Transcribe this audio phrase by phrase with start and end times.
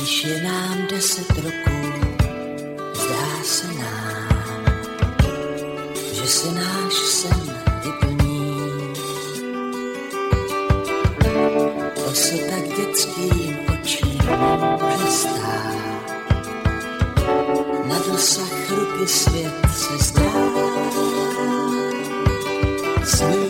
[0.00, 1.92] Když je nám deset roků,
[2.94, 4.64] zdá se nám,
[6.12, 8.94] že se náš sen vyplní.
[11.94, 14.18] To se tak dětským očím
[14.82, 15.76] může stát.
[17.84, 20.32] Na dosah ruky svět se zdá.
[23.04, 23.49] Sním,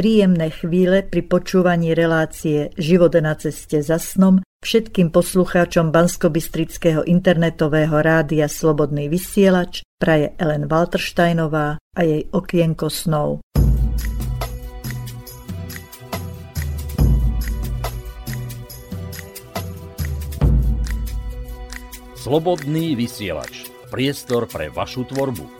[0.00, 8.48] Príjemné chvíle pri počúvaní relácie Život na ceste za snom všetkým poslucháčom Banskobystrického internetového rádia
[8.48, 13.44] Slobodný vysielač praje Ellen Waltersteinová a jej okienko snov.
[22.16, 23.68] Slobodný vysielač.
[23.92, 25.59] Priestor pre vašu tvorbu.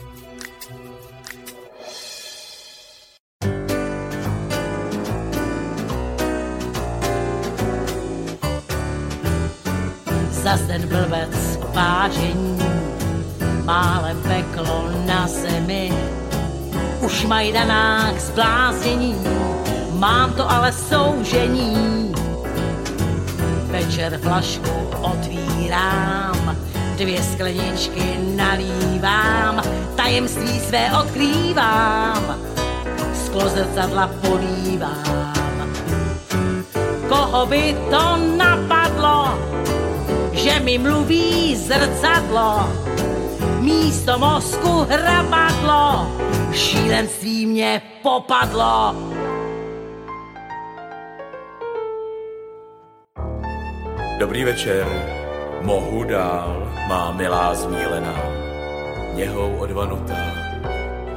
[10.50, 12.58] Zas ten blbec vážení,
[13.64, 15.94] málem peklo na zemi.
[17.00, 19.14] Už mají danák zbláznění,
[19.94, 22.12] mám to ale soužení.
[23.70, 26.56] Večer flašku otvírám,
[26.98, 29.62] dvě skleničky nalívám,
[29.96, 32.34] tajemství své odkrývám,
[33.14, 35.70] sklo zrcadla polívám.
[37.08, 39.38] Koho by to napadlo,
[40.42, 42.68] že mi mluví zrcadlo,
[43.60, 46.08] místo mozku hrabadlo,
[46.52, 48.94] šílenství mě popadlo.
[54.18, 54.86] Dobrý večer,
[55.60, 58.16] mohu dál, má milá zmílená,
[59.14, 60.24] něhou odvanutá,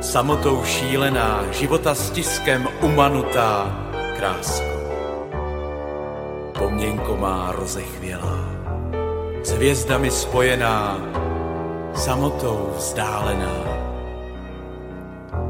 [0.02, 3.72] samotou šílená, života stiskem umanutá,
[4.18, 4.74] krásko.
[6.60, 8.53] Poměnko má rozechvělá,
[9.44, 10.98] s hvězdami spojená,
[11.96, 13.54] samotou vzdálená.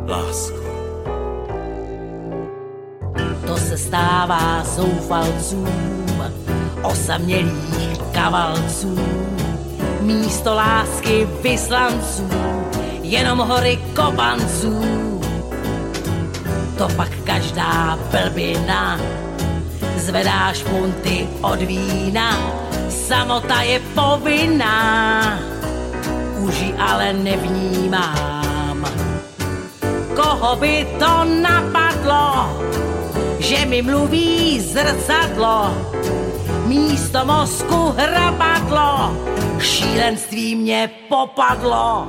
[0.08, 0.64] Lásko.
[3.48, 5.68] To se stává zoufalcům,
[6.82, 9.00] osamělých kavalců,
[10.02, 12.30] místo lásky vyslanců,
[13.02, 14.82] jenom hory kopanců.
[16.78, 19.00] To pak každá blbina,
[19.98, 22.63] zvedáš punty od vína,
[22.94, 25.40] samota je povinná,
[26.40, 28.86] už ji ale nevnímám.
[30.16, 32.54] Koho by to napadlo,
[33.40, 35.74] že mi mluví zrcadlo,
[36.66, 39.18] místo mozku hrabadlo,
[39.60, 42.08] šílenství mě popadlo.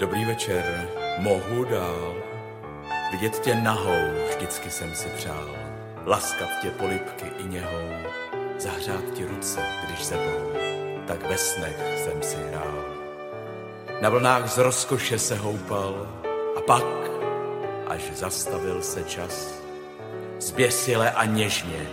[0.00, 2.23] Dobrý večer, mohu dál.
[3.14, 5.50] Vidět tě nahou vždycky jsem si přál.
[6.06, 7.88] Laskat tě polipky i něhou,
[8.58, 10.50] zahřát ti ruce, když se sebou,
[11.06, 12.84] tak ve snech jsem si hrál.
[14.00, 16.06] Na vlnách z rozkoše se houpal.
[16.56, 16.84] A pak,
[17.86, 19.54] až zastavil se čas,
[20.40, 21.86] zběsile a něžně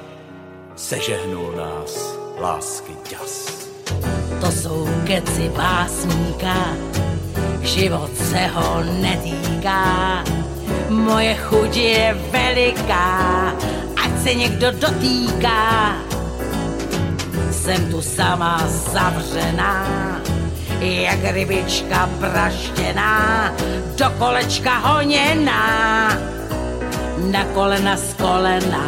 [0.76, 3.68] sežehnul nás lásky ťas.
[4.42, 6.76] To jsou keci básníka,
[7.62, 10.24] život se ho netýká,
[10.92, 13.22] moje chuť je veliká
[14.24, 15.96] se někdo dotýká.
[17.52, 19.88] Jsem tu sama zavřená,
[20.80, 23.54] jak rybička praštěná,
[23.98, 26.18] do kolečka honěná,
[27.32, 28.88] na kolena z kolena.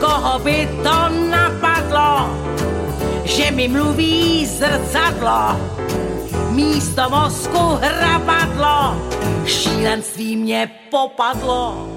[0.00, 2.38] Koho by to napadlo,
[3.24, 5.60] že mi mluví zrcadlo,
[6.58, 9.02] místo mozku hrabadlo,
[9.46, 11.88] šílenství mě popadlo.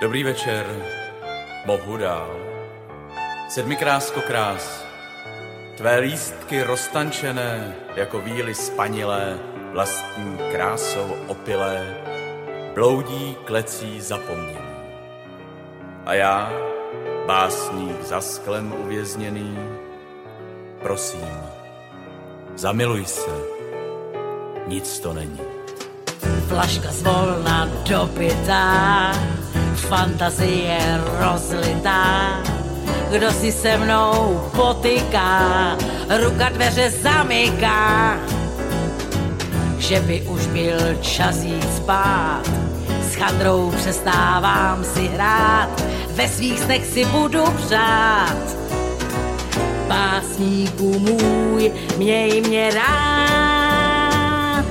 [0.00, 0.66] Dobrý večer,
[1.66, 2.36] mohu dál.
[3.48, 4.84] Sedmi krásko krás,
[5.76, 9.38] tvé lístky roztančené, jako víly spanilé,
[9.72, 11.96] vlastní krásou opilé,
[12.74, 14.70] bloudí klecí zapomnění.
[16.06, 16.52] A já,
[17.26, 19.69] básník za sklem uvězněný,
[20.82, 21.28] prosím,
[22.56, 23.30] zamiluj se,
[24.66, 25.40] nic to není.
[26.48, 29.12] Flaška zvolna dopitá,
[29.74, 32.40] fantazie rozlitá.
[33.10, 35.76] Kdo si se mnou potyká,
[36.22, 38.16] ruka dveře zamyká.
[39.78, 42.42] Že by už byl čas jít spát,
[43.02, 48.36] s chandrou přestávám si hrát, ve svých snech si budu přát.
[49.90, 54.64] Básníku můj, měj mě rád.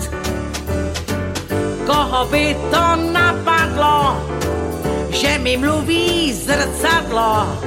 [1.85, 4.23] Koho by to napadlo,
[5.09, 7.59] že mi mluví zrcadlo,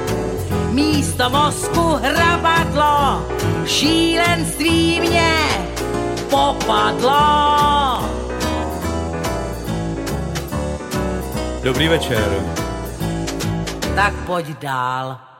[0.69, 3.25] místo mozku hrabadlo,
[3.65, 5.33] šílenství mě
[6.29, 7.19] popadlo.
[11.63, 12.43] Dobrý večer.
[13.95, 15.32] Tak pojď dál.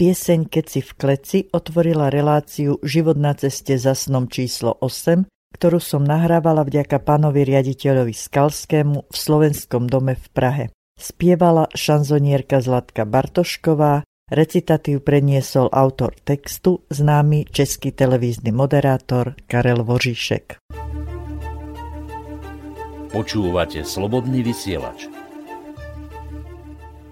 [0.00, 6.00] Pieseň Keci v kleci otvorila reláciu Život na ceste za snom číslo 8, ktorú som
[6.00, 10.64] nahrávala vďaka pánovi riaditeľovi Skalskému v Slovenskom dome v Prahe.
[10.96, 14.00] Spievala šanzonierka Zlatka Bartošková,
[14.32, 20.64] recitatív predniesol autor textu, známy český televízny moderátor Karel Voříšek.
[23.12, 25.19] Počúvate Slobodný vysielač.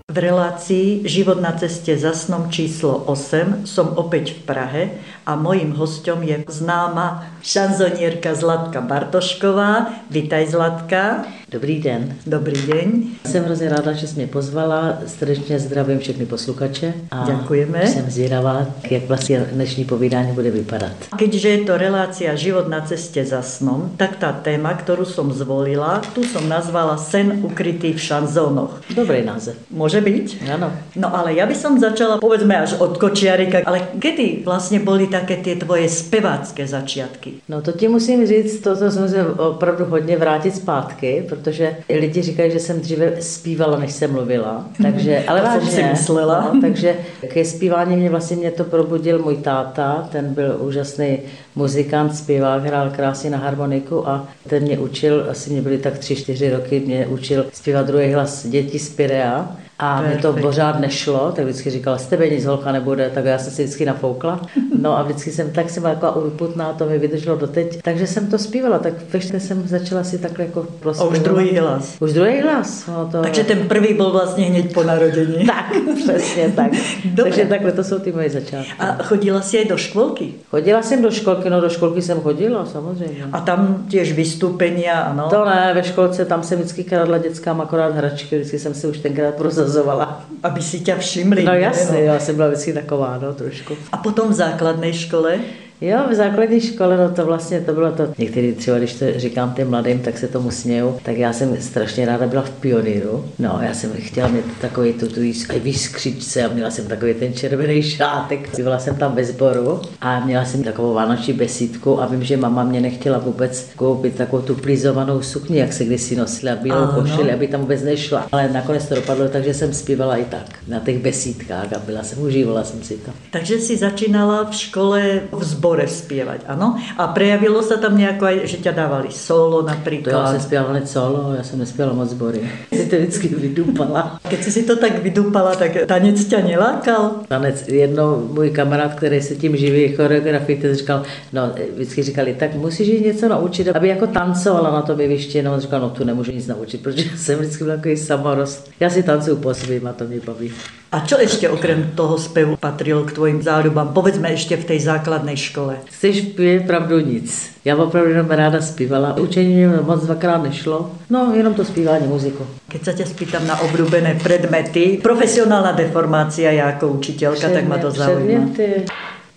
[0.08, 4.82] V relácii Život na ceste za snom číslo 8 som opäť v Prahe
[5.29, 9.87] a mojím hostom je známa šanzonierka Zlatka Bartošková.
[10.11, 11.25] Vítaj Zlatka.
[11.51, 12.17] Dobrý den.
[12.27, 13.03] Dobrý deň.
[13.27, 14.99] Jsem hrozně ráda, že jsi mě pozvala.
[15.07, 16.95] Srdečně zdravím všechny posluchače.
[17.11, 17.87] A Ďakujeme.
[17.87, 20.93] Jsem zvědavá, jak vlastně dnešní povídání bude vypadat.
[21.17, 26.01] Keďže je to relácia Život na ceste za snom, tak tá téma, ktorú som zvolila,
[26.15, 28.85] tu som nazvala Sen ukrytý v šanzónoch.
[28.93, 29.57] Dobrý název.
[29.73, 30.49] Môže byť?
[30.53, 30.69] Ano.
[30.97, 35.37] No ale ja by som začala, povedzme až od Kočiarika, ale kedy vlastne boli také
[35.37, 37.43] tie tvoje spevácké začiatky?
[37.49, 42.23] No to ti musím říct, to, to jsem se opravdu hodně vrátit zpátky, protože lidi
[42.23, 44.65] říkají, že jsem dříve zpívala, než jsem mluvila.
[44.82, 46.50] Takže, ale To jsem vážně, si myslela.
[46.55, 46.97] No, takže
[47.29, 51.19] ke zpívání mě vlastně mě to probudil můj táta, ten byl úžasný
[51.56, 56.17] muzikant, zpěvák, hrál krásně na harmoniku a ten mě učil, asi mě byly tak tři,
[56.17, 59.56] čtyři roky, mě učil zpívat druhý hlas dětí z Pirea.
[59.79, 63.39] A mě to pořád nešlo, tak vždycky říkala, z tebe nic holka nebude, tak já
[63.39, 64.41] jsem si vždycky nafoukla.
[64.83, 67.83] No a vždycky jsem, tak jsem byla taková urputná, to mi vydrželo doteď.
[67.83, 71.13] Takže jsem to zpívala, tak ve čtyři jsem začala si takhle jako A prospěvat.
[71.13, 71.97] už druhý hlas.
[72.01, 72.87] Už druhý hlas.
[72.87, 73.23] No to...
[73.23, 75.47] Takže ten prvý bol vlastne hneď po narodení.
[75.47, 76.71] Tak, přesně tak.
[77.05, 77.25] Dobre.
[77.31, 78.73] Takže takhle to jsou ty moje začátky.
[78.79, 80.27] A chodila si aj do škôlky?
[80.51, 83.25] Chodila jsem do školky, no do školky jsem chodila, samozřejmě.
[83.33, 85.27] A tam tiež vystúpenia, ano?
[85.31, 88.99] To ne, ve školce tam jsem vždycky kradla dětskám akorát hračky, vždycky jsem se už
[88.99, 89.35] tenkrát
[89.69, 90.25] prosazovala.
[90.43, 91.44] Aby si ťa všimli.
[91.44, 93.76] No jasně, já jsem byla vždycky taková, no trošku.
[93.93, 95.41] A potom v základnej škole?
[95.81, 99.55] Jo, v základní škole, no to vlastně, to bylo to, některý třeba, když to říkám
[99.55, 103.59] těm mladým, tak se tomu smějou, tak já jsem strašně ráda byla v pioníru, no
[103.63, 105.21] já jsem chtěla mít takový tu, tu
[105.59, 110.45] výskřičce a měla jsem takový ten červený šátek, byla jsem tam ve sboru a měla
[110.45, 115.23] jsem takovou vánoční besídku a vím, že mama mě nechtěla vůbec koupit takovou tu plizovanou
[115.23, 119.29] sukni, jak se kdysi nosila, bílou košili, aby tam vůbec nešla, ale nakonec to dopadlo,
[119.29, 123.11] takže jsem zpívala i tak, na těch besídkách a byla jsem, užívala jsem si to.
[123.32, 126.81] Takže si začínala v škole v zbore spievať, áno?
[126.96, 130.31] A prejavilo sa tam nejako aj, že ťa dávali solo To já napríklad?
[130.32, 132.41] jsem zpěvala hned solo, já jsem nespěla moc sbory.
[132.72, 134.20] Si to vždycky vydupala.
[134.29, 137.29] Keď si si to tak vydupala, tak tanec ťa nelákal?
[137.29, 142.55] Tanec, jednou můj kamarád, který se tím živí, choreografii, ten říkal, no, vždycky říkali, tak
[142.55, 146.05] musíš jí něco naučit, aby jako tancovala na tom jevišti, no, on říkal, no, tu
[146.05, 148.70] nemůžu nic naučit, protože jsem vždycky byl takový samorost.
[148.81, 150.53] Já si tancuju po svým a to mě baví.
[150.89, 153.93] A čo ešte okrem toho spevu patrilo k tvojim záľubám?
[153.93, 155.85] Povedzme ešte v tej základnej škole.
[155.85, 157.29] Chceš vědět pravdu nic.
[157.65, 159.17] Já opravdu jenom ráda zpívala.
[159.17, 160.91] Učení mě moc dvakrát nešlo.
[161.11, 162.47] No, jenom to zpívání, muziku.
[162.73, 167.89] Keď sa ťa spýtam na obľúbené predmety, profesionálna deformácia, ja ako učiteľka, tak ma to
[167.93, 168.47] Předmět- zaujíma.
[168.53, 168.85] předměty.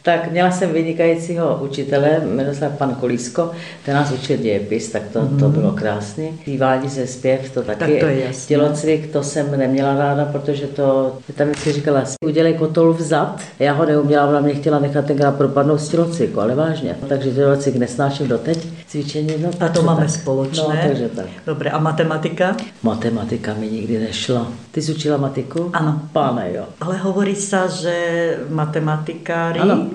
[0.03, 3.51] Tak měla jsem vynikajícího učitele, jmenoval se pan Kolísko,
[3.85, 6.23] ten nás učil dějepis, tak to, to bylo krásné.
[6.41, 7.79] Zpívání se zpěv, to taky.
[7.79, 8.47] Tak to je jasné.
[8.47, 13.41] Tělocvik, to jsem neměla ráda, protože to, tam vždycky říkala, udělej kotol vzad.
[13.59, 16.95] Já ho neuměla, ona mě chtěla nechat tenkrát propadnout z tělocviku, ale vážně.
[17.09, 18.67] Takže tělocvik nesnáším doteď.
[18.87, 20.09] Cvičení, no, A to máme tak.
[20.09, 20.63] spoločné.
[20.63, 21.25] No, takže tak.
[21.47, 22.57] Dobre, a matematika?
[22.83, 24.47] Matematika mi nikdy nešla.
[24.71, 25.69] Ty jsi učila matiku?
[25.73, 26.01] Ano.
[26.13, 26.63] Páne, jo.
[26.81, 27.93] Ale hovorí sa, že
[28.49, 29.87] matematikári Ano.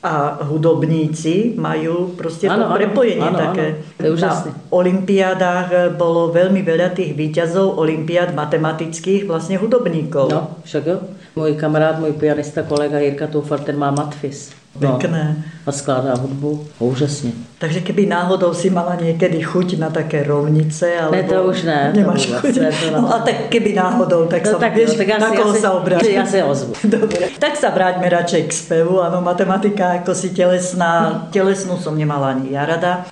[0.00, 3.66] A hudobníci majú proste Áno, to áno, prepojenie áno, také.
[3.68, 3.96] áno.
[4.00, 4.48] To je úžasné.
[4.48, 5.68] Na olympiádách
[6.00, 10.32] bolo veľmi veľa tých výťazov olympiád matematických, vlastne hudobníkov.
[10.32, 10.96] No, však jo.
[11.36, 14.50] Můj kamarád, můj pianista, kolega Jirka Toufar, ten má matfis.
[14.80, 15.44] No, Pekné.
[15.66, 16.64] a skládá hudbu.
[16.78, 17.32] Úžasně.
[17.58, 21.16] Takže keby náhodou si mala niekedy chuť na také rovnice, alebo...
[21.16, 22.56] Ne, to už ne, to Nemáš vůbec chuť.
[22.56, 23.00] ne, to ne.
[23.00, 25.48] no, a tak keby náhodou, tak No tak, vieš, no, tak já na si, koho
[25.52, 26.14] já si, sa obrátiš.
[26.14, 26.72] já se ozvu.
[26.84, 29.04] Dobre, tak sa vráťme radšej k spevu.
[29.04, 31.28] Áno, matematika ako si telesná.
[31.32, 33.04] Telesnú som nemala ani ja rada.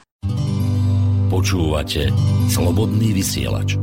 [1.28, 2.08] Počúvate
[2.48, 3.76] Slobodný vysielač.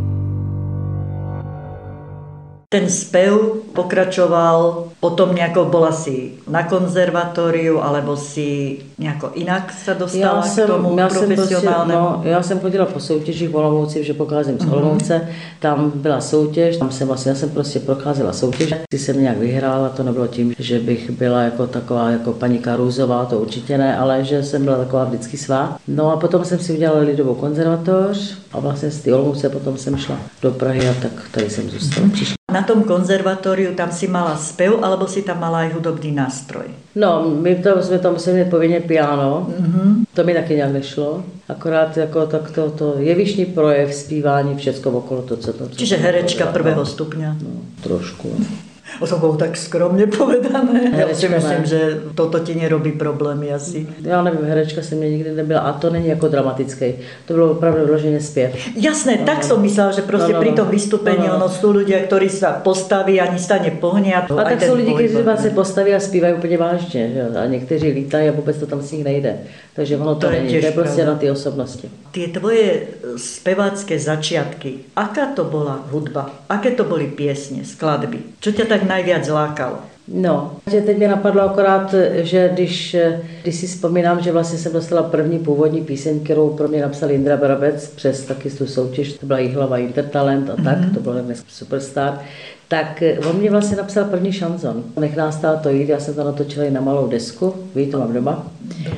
[2.65, 10.35] Ten spev pokračoval, potom nejako bola si na konzervatóriu, alebo si nejako inak sa dostala
[10.35, 14.03] Já k jsem, tomu já jsem, prostě, no, já jsem chodila po soutěžích v Olomouci,
[14.03, 14.69] že pocházím Mhm.
[14.69, 15.15] z Olomouce,
[15.59, 19.89] tam byla soutěž, tam jsem vlastně, já jsem prostě procházela soutěž, ty jsem nějak vyhrála,
[19.89, 24.23] to nebylo tím, že bych byla jako taková jako paní Karuzová, to určitě ne, ale
[24.23, 25.77] že jsem byla taková vždycky svá.
[25.87, 29.97] No a potom jsem si udělala lidovou konzervatoř a vlastně z té Olomouce potom jsem
[29.97, 32.07] šla do Prahy a tak tady jsem zůstala.
[32.13, 32.35] Přišla.
[32.53, 36.71] Na tom konzervatóriu tam si mala spev, alebo si tam mala aj hudobný nástroj?
[36.95, 40.05] No, my to, jsme tam museli mít povinně piano, mm-hmm.
[40.13, 41.23] to mi taky nějak nešlo.
[41.49, 45.67] Akorát jako tak to, to jevišní projev, zpívání, všecko okolo to, co to.
[45.69, 47.35] Čiže herečka prvého stupňa.
[47.43, 47.49] No,
[47.83, 48.31] trošku.
[49.01, 50.93] O to bolo tak skromne povedané.
[50.95, 51.67] Ja si Herečka myslím, ne.
[51.67, 51.79] že
[52.15, 53.87] toto ti nerobí problémy asi.
[54.01, 56.93] Já nevím, herečka jsem mě nikdy nebyla a to není jako dramatický.
[57.25, 58.55] To bylo opravdu vloženě zpěv.
[58.75, 60.55] Jasné, tak som myslela, že proste No, no, pri no.
[60.55, 61.45] tom vystúpení No, no, no.
[61.45, 64.21] ono sú ľudia, ktorí sa postaví, ani sa nepohnia.
[64.29, 67.37] A tak jsou lidi, kteří se postaví a zpívají úplně vážně, že?
[67.39, 69.37] a někteří lítají a vůbec to tam s nich nejde.
[69.75, 71.89] Takže ono to, To není, to je prostě na ty osobnosti.
[72.11, 72.79] Tie tvoje
[73.19, 76.31] spevácké začiatky, aká to bola hudba?
[76.49, 78.39] Aké to boli piesne, skladby?
[78.39, 79.77] Čo ťa tak najviac lákalo?
[80.07, 82.95] No, že teď mě napadlo akorát, že když,
[83.41, 87.37] když si vzpomínám, že vlastně jsem dostala první původní píseň, kterou pro mě napsal Indra
[87.37, 90.93] Brabec přes taky tu soutěž, to byla Jihlava Intertalent a tak, mm-hmm.
[90.93, 92.19] to byl dnes superstar,
[92.67, 94.83] tak on mě vlastně napsal první šanzon.
[94.99, 98.13] Nech nás to jít, já jsem to natočila i na malou desku, víš, to mám
[98.13, 98.47] doma,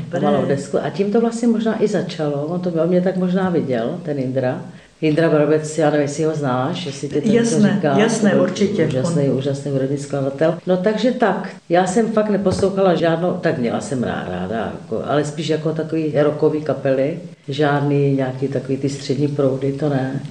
[0.03, 0.19] Dobré.
[0.19, 3.17] na malou desku a tím to vlastně možná i začalo, on to on mě tak
[3.17, 4.61] možná viděl, ten Indra.
[5.01, 7.97] Indra Brabec, já nevím, jestli ho znáš, jestli ty to Jasné, říká.
[7.97, 8.87] jasné, určitě.
[8.87, 10.57] Úžasný, On- úžasný hudební skladatel.
[10.67, 15.25] No takže tak, já jsem fakt neposlouchala žádnou, tak měla jsem ráda, ráda jako, ale
[15.25, 20.21] spíš jako takový rokový kapely, žádný nějaký takový ty střední proudy, to ne.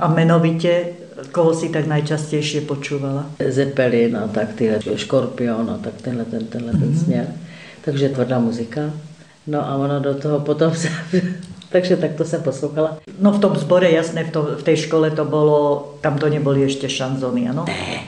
[0.00, 0.84] A menovite,
[1.32, 3.30] koho si tak najčastejšie počúvala?
[3.48, 7.26] Zeppelin a tak tyhle, Škorpion a tak tenhle ten, tenhle ten směr.
[7.84, 8.80] Takže tvrdá muzika.
[9.46, 10.88] No a ono do toho potom se...
[11.72, 12.96] takže tak to jsem poslouchala.
[13.20, 16.64] No v tom zbore, jasné, v, to, v tej škole to bolo, tam to neboli
[16.64, 17.64] ešte šanzony, ano?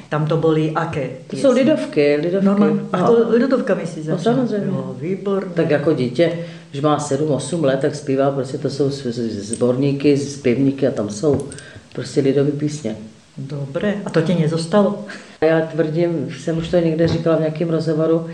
[0.08, 1.10] Tam to boli aké?
[1.26, 2.62] To jsou lidovky, lidovky.
[2.92, 3.06] A No.
[3.06, 4.36] to lidovkami si No, začala?
[4.36, 4.66] samozřejmě.
[4.66, 5.52] Jo, výborné.
[5.54, 6.32] Tak jako dítě,
[6.70, 8.90] když má 7-8 let, tak zpívá, prostě to jsou
[9.30, 11.48] zborníky, zpěvníky a tam jsou
[11.92, 12.96] prostě lidové písně.
[13.38, 15.04] Dobre, a to ti nezostalo?
[15.40, 18.26] Já tvrdím, jsem už to někde říkala v nějakém rozhovoru,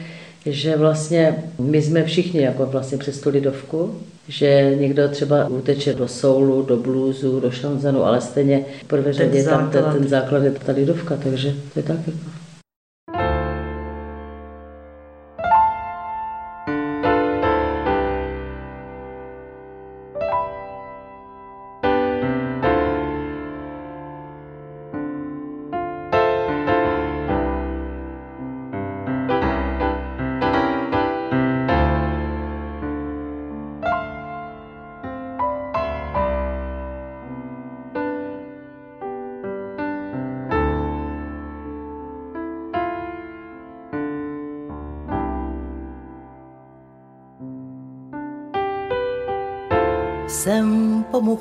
[0.46, 3.94] že vlastně my jsme všichni jako vlastně přes tu lidovku,
[4.28, 9.44] že někdo třeba uteče do soulu, do bluesu, do šanzonu, ale stejně v prvé řadě
[9.44, 9.98] tam ten, základ.
[9.98, 12.37] ten základ je ta lidovka, takže to je tak jako.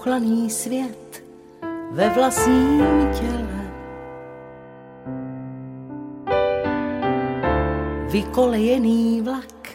[0.07, 1.23] Pomuchlaný svět
[1.91, 3.71] ve vlastním těle.
[8.11, 9.69] Vykolejený vlak,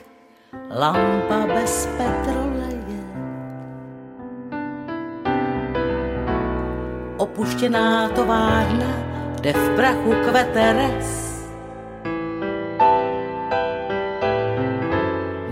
[0.71, 3.05] lampa bez petroleje.
[7.17, 8.93] Opuštěná továrna,
[9.35, 11.43] kde v prachu kvete res.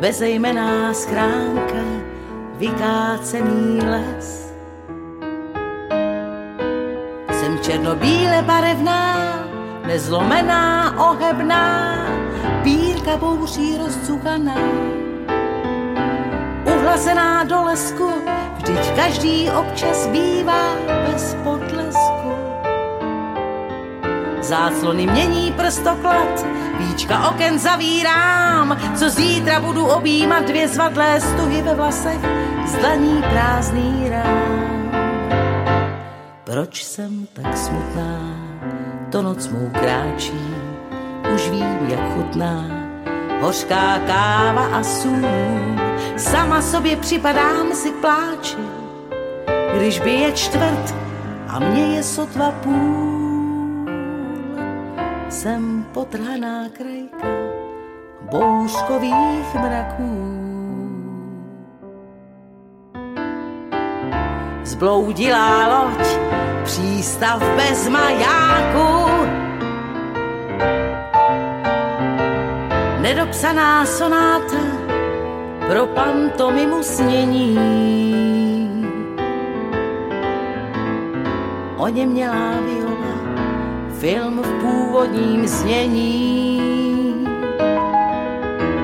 [0.01, 1.85] Bezejmená schránka,
[2.59, 4.50] vykácený les.
[7.63, 9.39] Černobíle barevná,
[9.87, 11.97] nezlomená, ohebná,
[12.63, 14.57] pírka bouří rozcuchaná.
[16.65, 18.11] Uhlazená do lesku,
[18.57, 20.75] vždyť každý občas bývá
[21.07, 22.31] bez potlesku.
[24.41, 26.47] Záclony mění prstoklad,
[26.79, 32.21] víčka oken zavírám, co zítra budu objímat dvě zvadlé stuhy ve vlasech,
[32.67, 34.40] zdaní prázdný rám.
[36.71, 38.21] Proč jsem tak smutná,
[39.11, 40.41] to noc mou kráčí,
[41.35, 42.65] už vím, jak chutná,
[43.41, 45.27] hořká káva a sůl.
[46.17, 48.57] Sama sobě připadám si k pláči,
[49.77, 50.95] když by je čtvrt
[51.49, 53.87] a mě je sotva půl.
[55.29, 57.29] Jsem potrhaná krajka
[58.31, 60.41] bouřkových mraků.
[64.65, 66.40] Zbloudilá loď,
[66.71, 69.11] přístav bez majáku.
[73.01, 74.63] Nedopsaná sonáta
[75.67, 77.59] pro pantomimu snění.
[81.77, 83.15] O něm měla viola,
[84.01, 86.61] film v původním znění.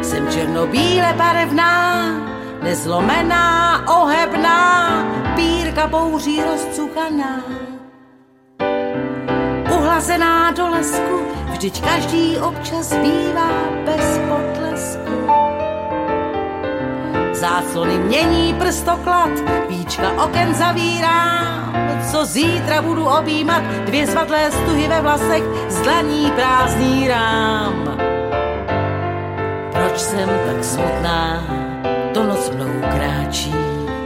[0.02, 2.06] Jsem černobíle barevná,
[2.62, 5.04] nezlomená, ohebná,
[5.36, 7.65] pírka bouří rozcuchaná.
[9.96, 11.24] Uhlazená do lesku,
[11.56, 13.48] vždyť každý občas bývá
[13.88, 15.16] bez potlesku.
[17.32, 19.32] Záclony mění prstoklad,
[19.68, 21.72] víčka oken zavírám,
[22.12, 27.96] co zítra budu objímat, dvě zvadlé stuhy ve vlasech, zdlaní prázdný rám.
[29.72, 31.44] Proč jsem tak smutná,
[32.14, 33.54] to noc mnou kráčí,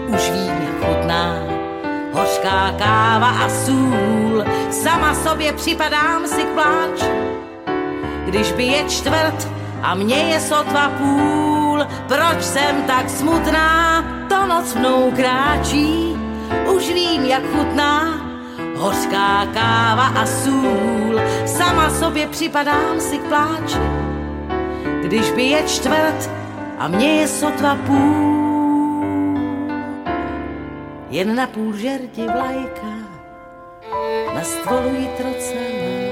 [0.07, 1.35] už vím, jak chutná,
[2.21, 7.11] hořká káva a sůl, sama sobě připadám si k pláči,
[8.25, 9.49] když by je čtvrt
[9.83, 16.17] a mě je sotva půl, proč jsem tak smutná, to noc mnou kráčí,
[16.75, 18.21] už vím, jak chutná,
[18.77, 23.81] hořká káva a sůl, sama sobě připadám si k pláči,
[25.03, 26.31] když by je čtvrt
[26.79, 28.50] a mě je sotva půl.
[31.11, 32.93] Jen na půl žerdi vlajka,
[34.35, 36.11] na stvolu jitrocelá.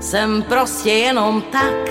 [0.00, 1.90] Jsem prostě jenom tak,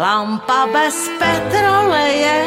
[0.00, 2.44] lampa bez petroleje.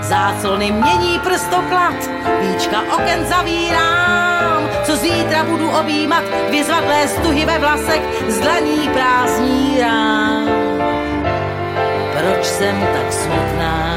[0.00, 8.02] Záclony mění prstoklad, víčka oken zavírám, co zítra budu objímat, dvě zvadlé stuhy ve vlasech,
[8.28, 10.43] zdlaní prázdní rám.
[12.24, 13.96] Proč jsem tak smutná,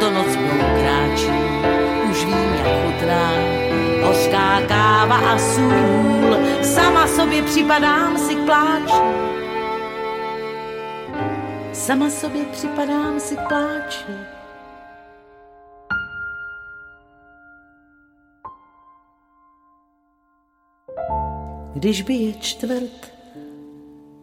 [0.00, 1.30] to noc mnou kráčí,
[2.10, 3.30] už vím, jak chutná,
[4.02, 9.02] hořká káva a sůl, sama sobě připadám si k pláči.
[11.72, 14.12] Sama sobě připadám si k pláči.
[21.74, 23.12] Když by je čtvrt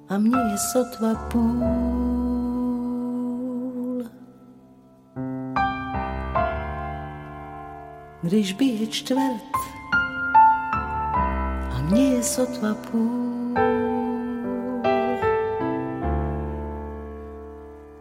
[0.10, 2.11] a mě je sotva půl.
[8.24, 9.52] Když by je čtvrt
[11.72, 13.54] a mě je sotva půl.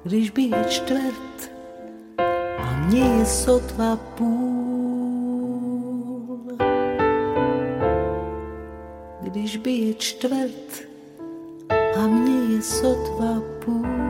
[0.04, 1.50] Když by je čtvrt
[2.58, 4.40] a mě je sotva půl.
[9.20, 10.82] Když by je čtvrt
[11.96, 14.09] a mě je sotva půl.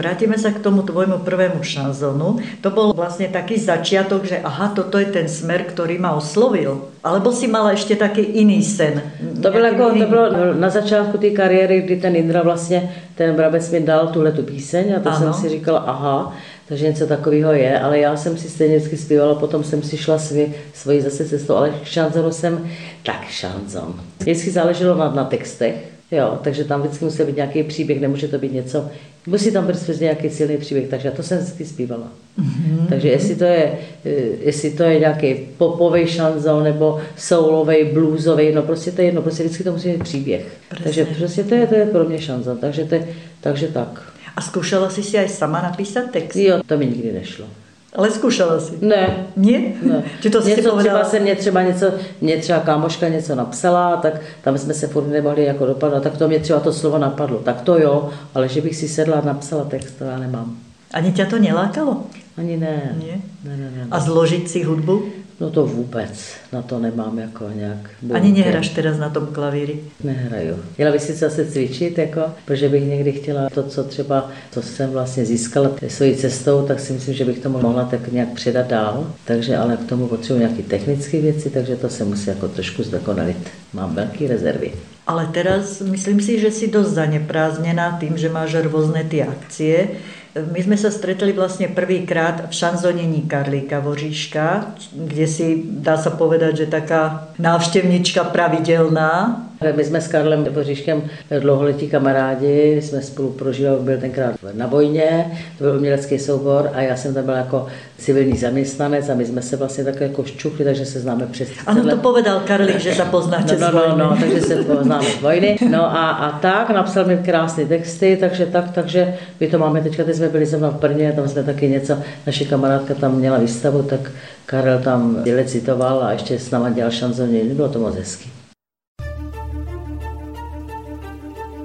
[0.00, 2.40] Vrátime sa k tomu tvojmu prvému šanzonu.
[2.64, 6.88] To bol vlastne taký začiatok, že aha, toto je ten smer, ktorý ma oslovil.
[7.04, 8.96] Alebo si mala ešte taký iný sen?
[9.44, 13.70] To bylo, jako, to bylo na začátku té kariéry, kdy ten Indra vlastně, ten Brabec
[13.70, 15.18] mi dal tuhle tu píseň a to Ano.
[15.18, 16.32] jsem si říkala, aha,
[16.68, 20.18] takže něco takového je, ale já jsem si stejně vždycky zpívala, potom jsem si šla
[20.18, 22.68] svý, svojí zase cestou, ale k šanzonu jsem,
[23.02, 23.94] tak šanzon.
[24.18, 25.74] Vždycky záleželo na, na textech,
[26.12, 28.88] jo, takže tam vždycky musí být nějaký příběh, nemůže to být něco,
[29.26, 32.08] musí tam být nějaký silný příběh, takže to jsem vždycky zpívala.
[32.38, 32.86] Mm-hmm.
[32.88, 38.62] Takže jestli to je, eh, jestli to je nějaký popový šanzon nebo soulový, bluesový, no
[38.62, 40.46] prostě to je jedno, prostě vždycky to musí být příběh.
[40.68, 40.84] Presne.
[40.84, 43.08] Takže prostě to je, to je pro mě šanzon, takže, to je,
[43.40, 44.12] takže tak.
[44.36, 46.36] A skúšala si si aj sama napísať text?
[46.36, 47.46] Jo, to mi nikdy nešlo.
[47.90, 48.78] Ale skúšala si?
[48.86, 49.74] Ne, Nie?
[49.82, 50.02] ne.
[50.22, 51.86] Či to něco třeba se mě třeba něco,
[52.20, 56.28] mě třeba kámoška něco napsala, tak tam jsme se furt nemohli jako dopadnout, tak to
[56.28, 57.38] mě třeba to slovo napadlo.
[57.38, 60.56] Tak to jo, ale že bych si sedla a napsala text, to já nemám.
[60.94, 62.06] Ani ťa to nelákalo?
[62.38, 62.94] Ani ne.
[62.98, 63.16] Nie?
[63.44, 63.82] Ne, ne, ne.
[63.90, 65.19] A zložiť si hudbu?
[65.40, 67.90] No to vůbec, na to nemám jako nějak...
[68.12, 69.80] Ani nehraš teraz na tom klavíri?
[70.04, 70.56] Nehraju.
[70.78, 74.90] Měla bych si zase cvičit, jako, protože bych někdy chtěla to, co třeba, co jsem
[74.90, 79.14] vlastně získala svojí cestou, tak si myslím, že bych to mohla tak nějak předat dál.
[79.24, 83.50] Takže ale k tomu potřebuji nějaké technické věci, takže to se musí jako trošku zdokonalit.
[83.72, 84.72] Mám velké rezervy.
[85.06, 89.98] Ale teraz myslím si, že si dosť zaneprázdnená tým, že máš rôzne tie akcie.
[90.30, 96.64] My sme sa stretli vlastne prvýkrát v šanzonení Karlíka Voříška, kde si, dá sa povedať,
[96.64, 99.49] že taká návštevnička pravidelná.
[99.76, 101.02] My jsme s Karlem Boříškem
[101.40, 105.26] dlouholetí kamarádi, jsme spolu prožívali, byl tenkrát na vojně,
[105.58, 107.66] to byl umělecký soubor a já jsem tam byl jako
[107.98, 111.90] civilní zaměstnanec a my jsme se vlastně takhle jako ščuchli, takže se známe přes Ano,
[111.90, 115.58] to povedal Karlík, že se poznáte no, no, no, no, takže se poznáme z vojny.
[115.70, 120.04] No a, a tak, napsal mi krásné texty, takže tak, takže my to máme teďka,
[120.04, 123.82] teď jsme byli zrovna v Brně, tam jsme taky něco, naše kamarádka tam měla výstavu,
[123.82, 124.10] tak
[124.46, 128.39] Karel tam citoval a ještě s náma dělal šanzoně, bylo to moc hezky.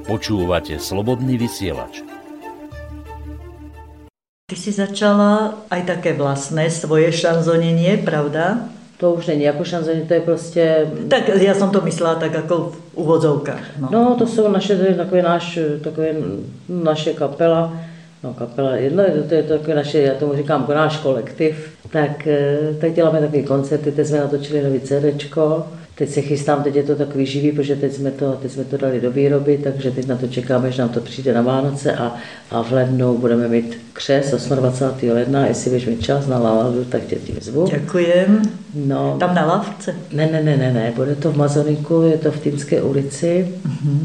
[0.06, 2.06] Počúvate Slobodný vysielač.
[4.46, 8.70] Ty si začala aj také vlastné svoje šanzonenie, pravda?
[9.02, 10.88] To už není jako šanzoně, to je prostě...
[11.10, 13.66] Tak já jsem to myslela tak jako v uvozovkách.
[13.80, 16.08] No, no to jsou naše, to je takový náš, takový
[16.70, 17.74] naše kapela,
[18.24, 22.28] no kapela, jedno, to je to takové naše, já tomu říkám, jako náš kolektiv, tak
[22.28, 25.66] eh, teď děláme takové koncerty, teď jsme natočili nový CDčko,
[25.98, 28.78] Teď se chystám, teď je to takový živý, protože teď jsme to, teď jsme to
[28.78, 32.16] dali do výroby, takže teď na to čekáme, že nám to přijde na Vánoce a,
[32.52, 35.10] a v lednu budeme mít křes 28.
[35.10, 37.68] ledna, jestli budeš mít čas na lavadu, tak tě tím zvu.
[37.72, 38.42] Děkujem.
[38.76, 39.96] No, Tam na lavce?
[40.12, 43.48] Ne, ne, ne, ne, ne, bude to v Mazoniku, je to v Týnské ulici.
[43.68, 44.00] Mm-hmm.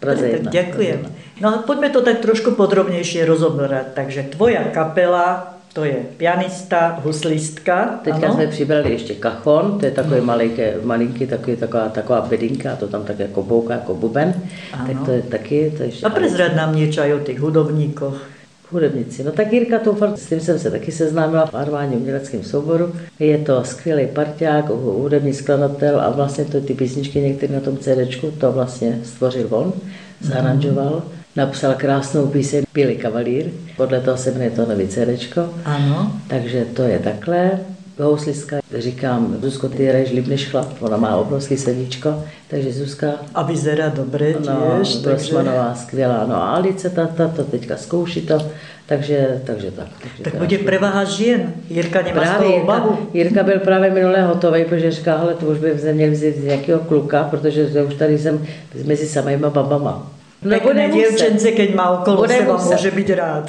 [0.00, 1.06] Praze tak děkujem.
[1.40, 3.86] No a pojďme to tak trošku podrobnější rozoberat.
[3.94, 8.00] Takže tvoja kapela to je pianista, huslistka.
[8.04, 8.34] Teďka ano.
[8.34, 10.26] jsme přibrali ještě kachon, to je takový hmm.
[10.26, 14.34] malinký, malinký takový, taková, taková bedinka, to tam tak jako bouká, jako buben.
[14.72, 14.86] Ano.
[14.86, 15.72] Tak to je taky.
[15.76, 18.22] To ještě A prezrad nám něco o těch hudovníkoch.
[18.70, 19.24] Hudebníci.
[19.24, 22.92] No tak Jirka Toufal, s tím jsem se taky seznámila v armádním uměleckém souboru.
[23.18, 28.30] Je to skvělý parťák, hudební skladatel a vlastně to ty písničky některé na tom CDčku,
[28.30, 29.72] to vlastně stvořil on,
[30.20, 30.92] zaranžoval.
[30.92, 33.44] Hmm napsal krásnou píseň Billy Kavalír,
[33.76, 35.48] podle toho se jmenuje to nový CDčko.
[35.64, 36.12] Ano.
[36.28, 37.50] Takže to je takhle.
[37.98, 43.12] Houslistka, říkám, Zuzko, ty hraješ líp než chlap, ona má obrovský sedíčko, takže Zuzka...
[43.34, 44.96] A vyzerá dobře no, těž.
[44.96, 45.34] Takže...
[45.74, 48.46] skvělá, no a Alice, ta, ta, to teďka zkouší to,
[48.86, 49.86] takže, takže tak.
[50.02, 52.90] Takže tak bude prevaha žen, Jirka nemá právě, obavu.
[52.90, 56.80] Jirka, Jirka byl právě minulé hotový, protože říká, ale to už by měli vzít nějakého
[56.80, 58.46] kluka, protože už tady jsem
[58.84, 60.12] mezi samýma babama.
[60.42, 63.46] Pekné dievčence, keď má okolo Bude seba, môže byť rád.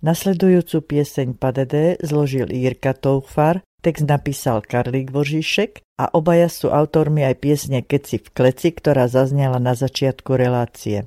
[0.00, 7.34] Nasledujúcu pieseň Padede zložil Jirka Toufar, text napísal Karlík Voříšek a obaja sú autormi aj
[7.44, 11.04] piesne Keci v kleci, ktorá zaznela na začiatku relácie.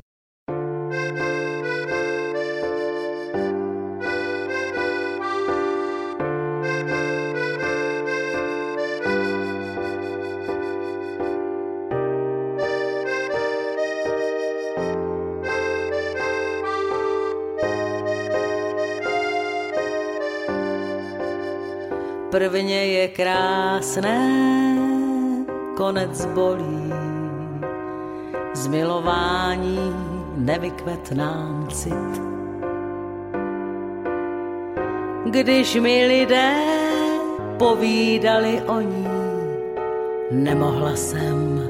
[22.34, 24.18] Prvně je krásné,
[25.78, 26.94] konec bolí.
[28.54, 29.94] Zmilování
[30.38, 32.22] nevykvet nám cit.
[35.26, 36.56] Když mi lidé
[37.58, 39.08] povídali o ní,
[40.32, 41.62] nemohla jsem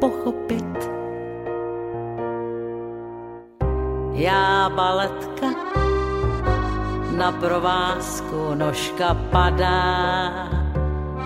[0.00, 0.90] pochopit.
[4.12, 5.83] Já baletka
[7.16, 10.50] na provázku nožka padá,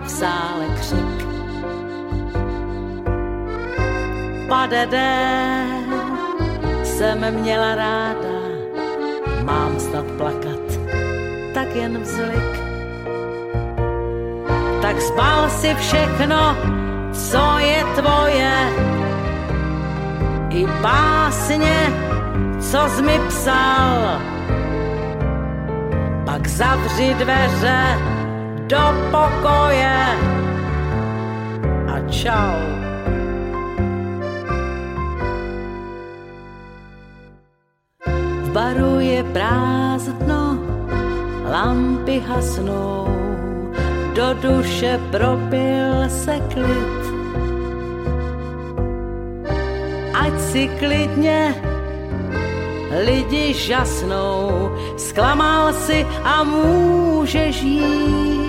[0.05, 1.29] v sále křik.
[4.49, 5.13] Padede
[6.83, 8.39] jsem měla ráda,
[9.45, 10.67] mám snad plakat,
[11.55, 12.53] tak jen vzlik.
[14.83, 16.57] Tak spal si všechno,
[17.13, 18.53] co je tvoje,
[20.51, 21.93] i básně,
[22.61, 24.38] co jsi mi psal
[26.39, 27.83] pak zavři dveře
[28.67, 30.07] do pokoje
[31.87, 32.59] a čau.
[38.43, 40.59] V baru je prázdno,
[41.51, 43.09] lampy hasnou,
[44.15, 47.03] do duše propil se klid.
[50.15, 51.55] Ať si klidně
[52.91, 58.49] lidi žasnou, zklamal si a může žít.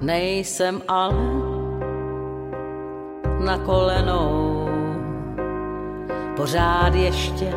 [0.00, 1.14] Nejsem ale
[3.44, 4.68] na kolenou,
[6.36, 7.54] pořád ještě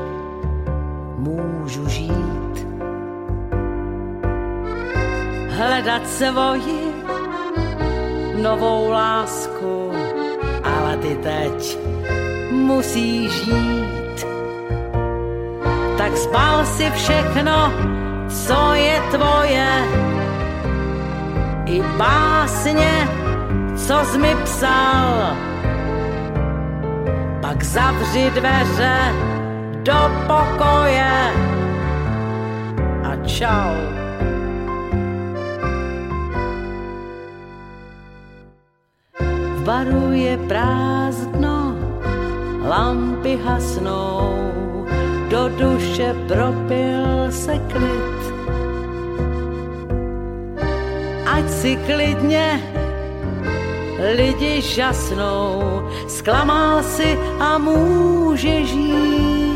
[1.17, 2.44] můžu žít.
[5.55, 6.91] Hledat svoji
[8.41, 9.91] novou lásku,
[10.63, 11.77] ale ty teď
[12.51, 14.25] musíš žít.
[15.97, 17.73] Tak zbal si všechno,
[18.29, 19.67] co je tvoje,
[21.65, 23.09] i básně,
[23.75, 25.35] co jsi mi psal.
[27.41, 28.97] Pak zavři dveře
[29.83, 31.31] do pokoje
[33.03, 33.94] a čau.
[39.75, 41.75] Baru je prázdno,
[42.63, 44.31] lampy hasnou,
[45.27, 48.21] do duše propil se klid.
[51.27, 52.63] Ať si klidně
[54.15, 59.54] lidi žasnou, zklamal si a může žít.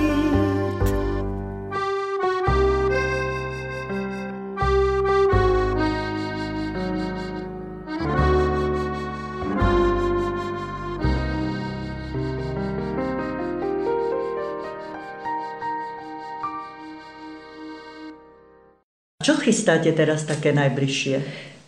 [19.19, 21.19] Čo chystáte teraz také najbližšie?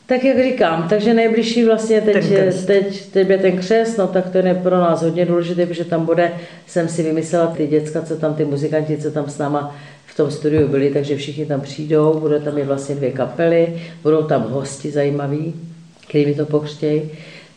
[0.07, 2.65] Tak jak říkám, takže nejbližší vlastně teď, Ten křest.
[2.65, 6.05] teď, teď je ten křest, no tak ten je pro nás hodně důležitý, protože tam
[6.05, 6.31] bude,
[6.67, 10.31] jsem si vymyslela ty děcka, co tam, ty muzikanti, co tam s náma v tom
[10.31, 14.91] studiu byli, takže všichni tam přijdou, bude tam i vlastně dvě kapely, budou tam hosti
[14.91, 15.53] zajímaví,
[16.07, 17.01] který mi to pokřtějí,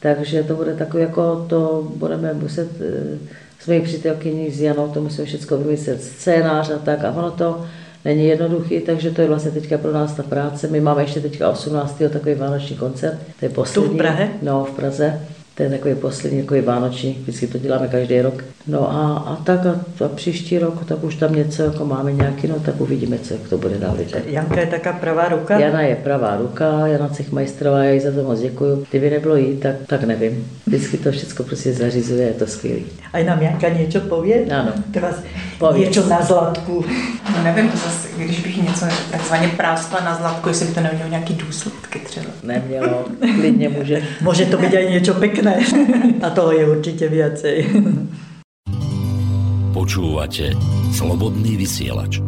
[0.00, 3.18] takže to bude takový jako, to budeme muset eh,
[3.60, 7.66] s mojí přítelkyní s Janou, to musíme všechno vymyslet, scénář a tak a ono to
[8.04, 10.68] není jednoduchý, takže to je vlastně teďka pro nás ta práce.
[10.68, 12.02] My máme ještě teďka 18.
[12.12, 13.98] takový vánoční koncert, to je poslední.
[13.98, 14.28] Prahe?
[14.42, 15.20] No, v Praze.
[15.54, 18.44] To je takový poslední, takový vánoční, vždycky to děláme každý rok.
[18.66, 22.48] No a, a tak a, a, příští rok, tak už tam něco jako máme nějaký,
[22.48, 23.96] no tak uvidíme, co jak to bude dál.
[24.26, 25.58] Janka je taká pravá ruka?
[25.58, 28.86] Jana je pravá ruka, Jana Cechmajstrová, já jí za to moc děkuju.
[28.90, 30.46] Kdyby nebylo jí, tak, tak nevím.
[30.66, 32.84] Vždycky to všechno prostě zařizuje, je to skvělý.
[33.14, 34.50] Aj nám Janka niečo povie?
[34.50, 34.74] Áno.
[34.90, 35.22] Teraz
[35.78, 36.82] niečo na zlatku.
[37.30, 41.10] No nevím, to zase, když bych něco takzvaně práskla na zlatku, jestli by to nemělo
[41.10, 42.26] nějaký důsledky třeba.
[42.42, 43.04] Nemělo,
[43.38, 44.02] klidně může.
[44.22, 45.14] Môže to byť aj niečo
[45.44, 46.20] pekné.
[46.26, 47.56] A toho je určite viacej.
[49.76, 50.56] Počúvate
[50.94, 52.22] Slobodný vysielač.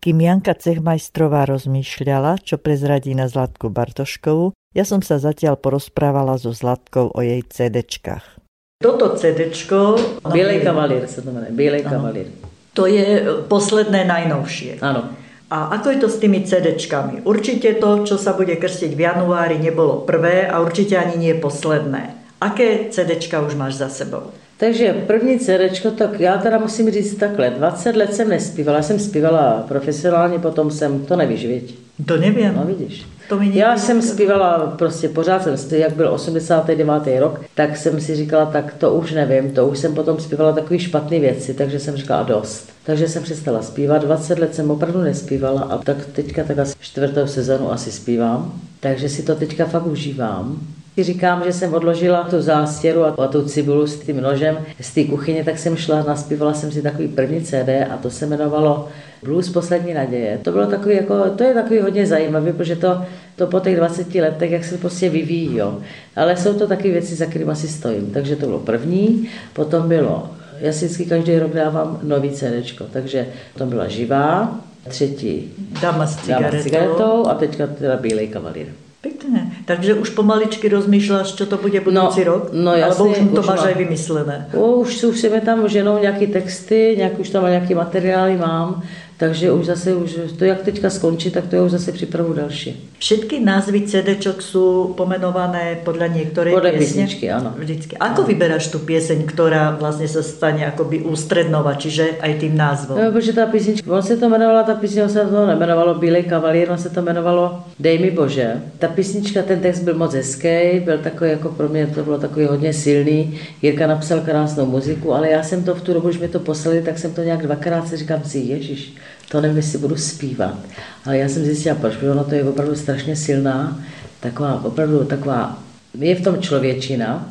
[0.00, 6.56] Kým Janka Cechmajstrová rozmýšľala, čo prezradí na Zlatku Bartoškovu, ja som sa zatiaľ porozprávala so
[6.56, 8.40] Zlatkou o jej CDčkách.
[8.80, 10.00] Toto CDčko,
[10.32, 12.32] Bílej kavalír se to jmenuje, Bílej kavalír.
[12.72, 14.80] to je posledné najnovšie.
[14.80, 15.12] Ano.
[15.50, 17.26] A ako je to s tými CDčkami?
[17.26, 22.14] Určite to, čo sa bude krstiť v januári, nebolo prvé a určite ani nie posledné.
[22.38, 24.30] Aké CDčka už máš za sebou?
[24.56, 29.64] Takže první CDčko, tak já teda musím říct takhle, 20 let jsem nespívala, jsem zpívala
[29.68, 31.78] profesionálně, potom jsem, to nevíš, viď?
[32.06, 32.54] To neviem.
[32.56, 33.06] No vidíš.
[33.30, 37.20] To mi Já jsem zpívala, prostě pořád jsem zpívala, jak byl 89.
[37.20, 40.78] rok, tak jsem si říkala, tak to už nevím, to už jsem potom zpívala takové
[40.78, 42.72] špatné věci, takže jsem říkala dost.
[42.84, 47.26] Takže jsem přestala zpívat, 20 let jsem opravdu nespívala a tak teďka tak asi čtvrtou
[47.26, 50.60] sezonu asi zpívám, takže si to teďka fakt užívám.
[50.94, 54.94] Si říkám, že jsem odložila tu zástěru a, a tu cibulu s tím nožem z
[54.94, 58.88] té kuchyně, tak jsem šla, naspívala jsem si takový první CD a to se jmenovalo
[59.22, 60.38] Blues poslední naděje.
[60.42, 63.02] To bylo takový, jako, to je takový hodně zajímavý, protože to,
[63.36, 65.78] to po těch 20 letech, jak se prostě vyvíjí, jo.
[66.16, 68.10] Ale jsou to taky věci, za kterými si stojím.
[68.10, 73.26] Takže to bylo první, potom bylo, já si vždycky každý rok dávám nový CD, takže
[73.58, 76.58] to byla živá, třetí Dáma s cigaretou.
[76.58, 78.66] s cigaretou a teďka teda bílej kavalír.
[79.00, 79.52] Pekné.
[79.64, 82.42] Takže už pomaličky rozmýšľaš, čo to bude budúci No, rok?
[82.52, 84.36] no Alebo jasne, už to máš aj vymyslené?
[84.52, 88.82] O, už, už se mi tam ženou nějaký texty, nějak už tam nějaký materiály mám,
[89.20, 92.90] takže už zase, už to jak teďka skončí, tak to já už zase připravu další.
[92.98, 97.56] Všetky názvy CDčok sú pomenované podľa niektorej Podle písničky, áno.
[97.56, 97.96] Vždycky.
[97.96, 103.00] Ako vyberáš tú pieseň, ktorá vlastne sa stane akoby ústrednova, čiže aj tým názvom?
[103.00, 106.70] No, protože ta písnička, on se to jmenovala, ta písnička se to nemenovalo Bílej kavalír,
[106.70, 108.60] on se to jmenovalo Dej mi Bože.
[108.78, 112.46] Ta písnička, ten text byl moc hezký, byl takový jako pro mě, to bylo takový
[112.46, 113.40] hodně silný.
[113.62, 116.82] Jirka napsal krásnou muziku, ale já jsem to v tu dobu, když mi to poslali,
[116.82, 118.92] tak jsem to nějak dvakrát si říkám si, ježiš,
[119.30, 120.58] to nevím, jestli budu zpívat.
[121.04, 123.80] Ale já jsem zjistila, proč, protože ono to je opravdu strašně silná,
[124.20, 125.58] taková, opravdu taková,
[125.98, 127.28] je v tom člověčina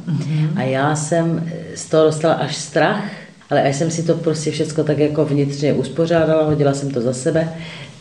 [0.56, 3.04] a já jsem z toho dostala až strach,
[3.50, 7.14] ale až jsem si to prostě všechno tak jako vnitřně uspořádala, hodila jsem to za
[7.14, 7.50] sebe,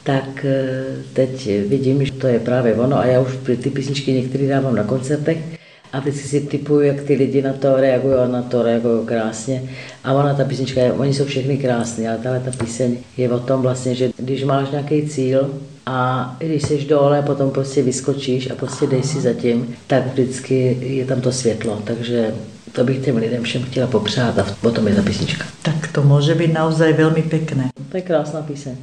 [0.02, 4.46] tak eh, teď vidím, že to je právě ono a já už ty písničky některé
[4.46, 5.57] dávám na koncertech
[5.92, 9.62] a vždycky si typuju, jak ty lidi na to reagují a na to reagují krásně.
[10.04, 13.62] A ona, ta písnička, oni jsou všechny krásné, ale tahle ta píseň je o tom
[13.62, 15.50] vlastně, že když máš nějaký cíl
[15.86, 21.04] a když jsi dole, potom prostě vyskočíš a prostě dej si zatím, tak vždycky je
[21.04, 21.82] tam to světlo.
[21.84, 22.34] Takže
[22.72, 25.44] to bych těm lidem všem chtěla popřát a potom je ta písnička.
[25.62, 27.68] Tak to může být naozaj velmi pěkné.
[27.90, 28.76] To je krásná píseň.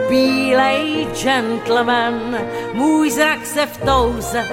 [0.10, 2.38] bílej gentleman.
[2.74, 4.46] Můj zrak se v touze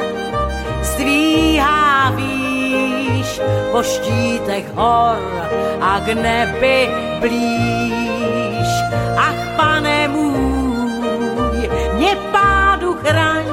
[0.82, 3.40] zdvíhá výš
[3.72, 5.20] po štítech hor
[5.80, 6.88] a k nebi
[7.20, 8.68] blíž.
[9.16, 13.44] Ach, pane můj, mě pádu chraň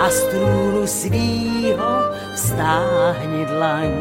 [0.00, 3.92] a z trůnu svýho vstáhni dlaň.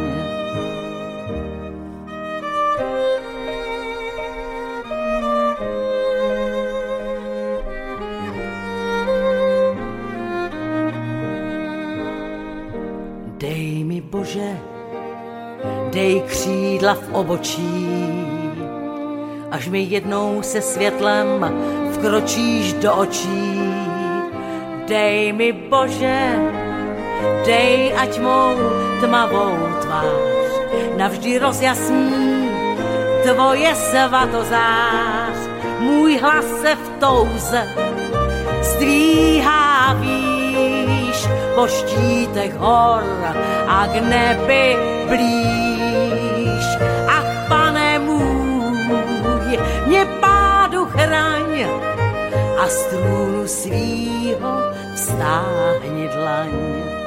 [13.41, 14.57] Dej mi Bože,
[15.89, 17.87] dej křídla v obočí,
[19.51, 21.27] až mi jednou se světlem
[21.91, 23.61] vkročíš do očí.
[24.87, 26.60] Dej mi Bože,
[27.45, 28.55] dej, ať mou
[29.01, 30.51] tmavou tvář
[30.97, 32.49] navždy rozjasní
[33.23, 35.37] tvoje svatozář.
[35.79, 37.67] Můj hlas se v touze
[38.61, 43.03] zdvíhá výš po štítech hor
[43.67, 44.77] a k nebi
[45.09, 46.65] blíž.
[47.07, 51.65] Ach, pane můj, mě pádu chraň
[52.57, 54.53] a z trůnu svýho
[54.95, 57.00] vstáhni dlaň.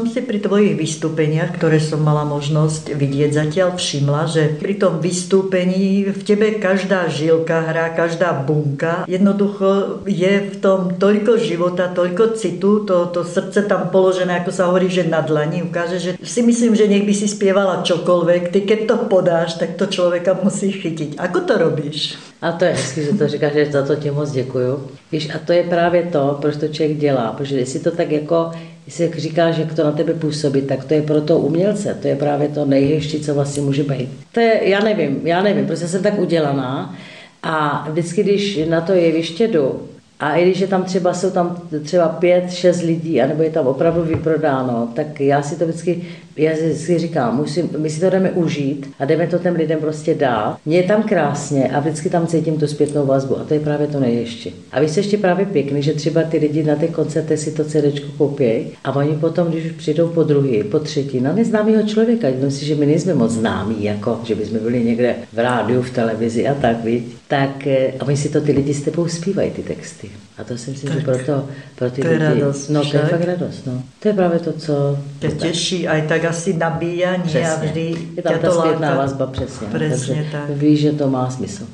[0.00, 4.96] Som si pri tvojich vystúpeniach, ktoré som mala možnosť vidieť zatiaľ, všimla, že pri tom
[4.96, 9.04] vystúpení v tebe každá žilka hrá, každá bunka.
[9.04, 14.72] Jednoducho je v tom toľko života, toľko citu, to, to srdce tam položené, ako sa
[14.72, 18.64] hovorí, že na dlani ukáže, že si myslím, že nech by si spievala čokoľvek, ty
[18.64, 21.20] keď to podáš, tak to človeka musí chytiť.
[21.20, 22.16] Ako to robíš?
[22.40, 24.88] A to je hezky, že to říkáš, že za to ti moc děkuju.
[25.12, 28.50] Víš, a to je právě to, proč to člověk dělá, protože jestli to tak jako
[28.90, 32.08] jestli jak říkáš, jak to na tebe působí, tak to je pro to umělce, to
[32.08, 34.08] je právě to nejhezčí, co vlastně může být.
[34.32, 36.96] To je, já nevím, já nevím, prostě jsem tak udělaná
[37.42, 39.88] a vždycky, když na to jeviště jdu,
[40.20, 43.66] A i když je tam třeba, jsou tam třeba pět, šest lidí, anebo je tam
[43.66, 46.02] opravdu vyprodáno, tak já si to vždycky,
[46.36, 50.14] já si říkám, musím, my si to jdeme užít a jdeme to těm lidem prostě
[50.14, 50.58] dát.
[50.66, 53.86] Mně je tam krásně a vždycky tam cítím tu zpětnou vazbu a to je právě
[53.86, 54.50] to nejještě.
[54.72, 57.64] A vy jste ještě právě pěkný, že třeba ty lidi na těch koncertech si to
[57.64, 62.28] CD koupí a oni potom, když už přijdou po druhý, po třetí, na neznámého člověka,
[62.28, 65.90] myslím si, že my nejsme moc známí, jako že bychom byli někde v rádiu, v
[65.90, 69.50] televizi a tak, víc, tak eh, a oni si to ty lidi s tebou zpívají,
[69.50, 70.10] ty texty.
[70.38, 72.86] A to si myslím, že pro, to, pro ty to je lidi, radost, no to
[72.86, 73.10] je však.
[73.10, 73.82] fakt radost, no.
[74.02, 74.98] To je právě to, co...
[75.18, 77.68] Tě těší, aj tak asi nabíjání a Přesně.
[77.68, 79.00] vždy je tam tě ta to zpětná láka.
[79.02, 79.66] vazba, přesně.
[79.66, 80.50] Přesně Takže tak.
[80.50, 81.66] víš, že to má smysl.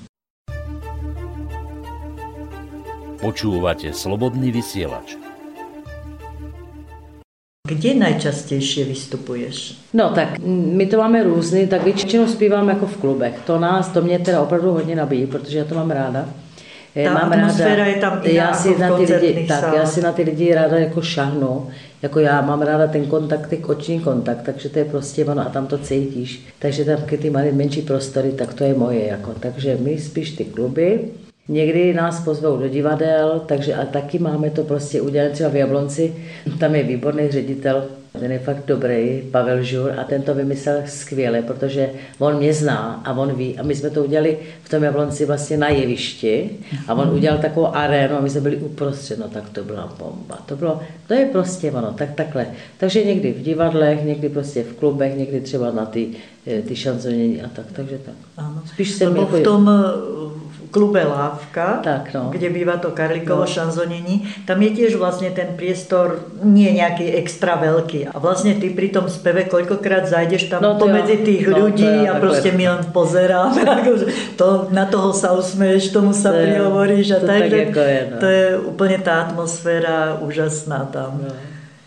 [3.21, 5.26] Počúvate Slobodný vysielač.
[7.67, 9.79] Kde najčastější vystupuješ?
[9.95, 13.35] No tak my to máme různý, tak většinou zpívám jako v klubech.
[13.47, 16.29] To nás, to mě teda opravdu hodně nabíjí, protože já to mám ráda.
[17.05, 19.87] Ta mám atmosféra je tam jiná já si jako na ty lidi, koncertních tak, já
[19.87, 21.69] si na ty lidi ráda jako šahnu.
[22.03, 25.45] Jako já mám ráda ten kontakt, ten oční kontakt, takže to je prostě ono a
[25.45, 26.47] tam to cítíš.
[26.59, 29.07] Takže tam taky ty malé menší prostory, tak to je moje.
[29.07, 29.33] Jako.
[29.41, 31.01] Takže my spíš ty kluby,
[31.49, 36.15] Někdy nás pozvou do divadel, takže a taky máme to prostě udělané třeba v Jablonci.
[36.61, 37.85] Tam je výborný ředitel,
[38.21, 43.03] ten je fakt dobrý, Pavel Žur, a ten to vymyslel skvěle, protože on mě zná
[43.05, 43.59] a on ví.
[43.59, 46.51] A my jsme to udělali v tom Jablonci vlastně na jevišti
[46.89, 50.39] a on udělal takovou arénu a my jsme byli uprostřed, no tak to byla bomba.
[50.47, 52.47] To bylo, to je prostě ono, tak takhle.
[52.79, 56.09] Takže někdy v divadlech, někdy prostě v klubech, někdy třeba na ty,
[56.47, 58.15] eh, ty šanzonění a tak, takže tak.
[58.37, 58.63] Ano.
[58.67, 60.17] Spíš jsem jako- v tom eh,
[60.71, 62.29] klube Lávka, Tak, no.
[62.31, 63.47] kde bývá to Karlíkovo No.
[63.47, 68.11] šanzonění, tam je tiež vlastne ten priestor nie nejaký extra veľký.
[68.11, 72.11] A vlastne ty pri tom speve koľkokrát zajdeš tam No pomedzi tých No ľudí jo,
[72.11, 73.61] a proste my len pozeráme.
[73.83, 74.07] akože
[74.37, 77.07] to, na toho sa usmeješ, tomu sa To prihovoríš.
[77.11, 78.17] A to tak, tak jako je, no.
[78.21, 81.21] to je úplne tá atmosféra úžasná tam.
[81.23, 81.33] No.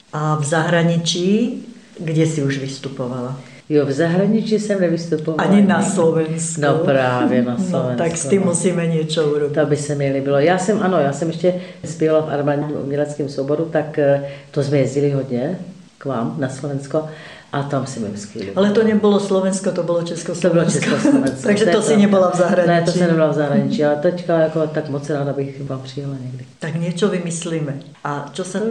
[0.09, 1.61] A v zahraničí,
[1.99, 3.35] kde si už vystupovala?
[3.69, 5.43] Jo, v zahraničí jsem nevystupovala.
[5.43, 6.61] Ani na Slovensku.
[6.61, 7.97] No právě na No, Slovensku.
[7.97, 8.47] tak s tím no.
[8.47, 9.55] musíme něco urobiť.
[9.57, 10.39] To by se mi líbilo.
[10.39, 11.53] Já jsem, ano, já jsem ještě
[11.85, 15.59] zpívala v armádním uměleckém souboru, tak eh, to jsme jezdili hodně
[15.97, 17.07] k vám na Slovensko
[17.51, 18.49] a tam si mi skvělý.
[18.55, 20.47] Ale to nebylo Slovensko, to bylo Československo.
[20.49, 21.41] To bylo Československo.
[21.47, 22.69] Takže je to si nebyla v zahraničí.
[22.69, 26.13] Ne, to jsem nebyla v zahraničí, ale teďka jako, tak moc ráda bych vám přijela
[26.21, 26.45] někdy.
[26.59, 27.73] Tak něco vymyslíme.
[28.03, 28.69] A čo sa To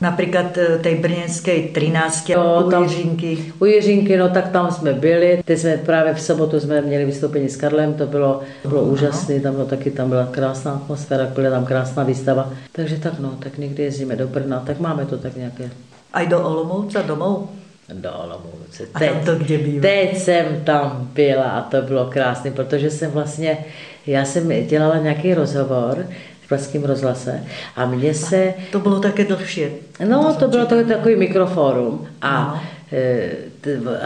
[0.00, 3.52] například eh, tej brněnskej 13 Jo, u tam- Jiřinky.
[3.60, 5.42] U Jiřinky, no tak tam jsme byli.
[5.44, 9.40] Teď jsme právě v sobotu jsme měli vystoupení s Karlem, to bylo, to bylo úžasné,
[9.40, 12.52] tam bylo taky tam byla krásná atmosféra, byla tam krásná výstava.
[12.72, 15.70] Takže tak no, tak někdy jezdíme do Brna, tak máme to tak nějaké
[16.12, 17.48] Aj do Olomouca domů?
[17.94, 18.84] do Olomouce.
[18.94, 19.82] A tam to kde bývá?
[19.82, 23.58] teď jsem tam byla a to bylo krásné, protože jsem vlastně,
[24.06, 26.06] já jsem dělala nějaký rozhovor
[26.48, 27.40] v Pražském rozhlase
[27.76, 29.70] a mně se To bylo také dlhšie.
[30.08, 32.06] No, to jsem bylo to takový mikrofórum.
[32.22, 32.60] A, No.
[32.98, 33.30] e,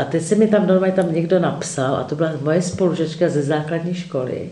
[0.00, 3.42] a teď se mi tam normálně tam někdo napsal, a to byla moje spolužečka ze
[3.42, 4.48] základní školy,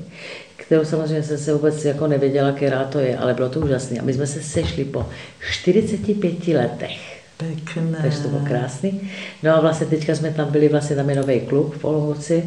[0.56, 3.98] kterou samozřejmě jsem se vůbec jako nevěděla, která to je, ale bylo to úžasné.
[3.98, 5.06] A my jsme se sešli po
[5.50, 7.20] 45 letech.
[7.36, 7.98] Pekné.
[8.02, 9.10] Takže to bylo krásný.
[9.42, 12.44] No a vlastně teďka jsme tam byli, vlastně tam je nový klub v Olomouci.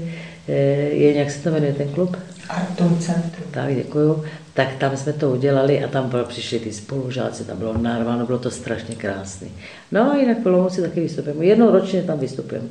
[0.47, 2.17] E, je, jak se to jmenuje ten klub?
[2.49, 3.45] Artum Centrum.
[3.51, 4.23] Tak, děkuju.
[4.53, 8.51] Tak tam jsme to udělali a tam přišli ty spolužáci, tam bylo narváno, bylo to
[8.51, 9.47] strašně krásné.
[9.91, 11.45] No a jinak v Olomouci taky vystupujeme.
[11.45, 12.67] Jednou ročně tam vystupujeme.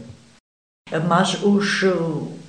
[1.09, 1.93] Máš už eh,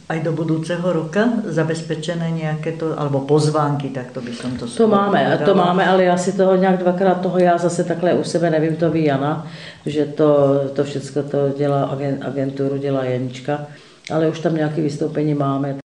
[0.10, 4.88] aj do budúceho roka zabezpečené nějaké to, alebo pozvánky, tak to by som to To
[4.88, 8.50] máme, to máme, ale já si toho nějak dvakrát toho já zase takhle u sebe
[8.50, 9.48] nevím, to ví Jana,
[9.86, 13.68] že to, to všechno to dělá agen- agenturu, dělá Janička,
[14.12, 15.83] ale už tam nějaké vystoupení máme.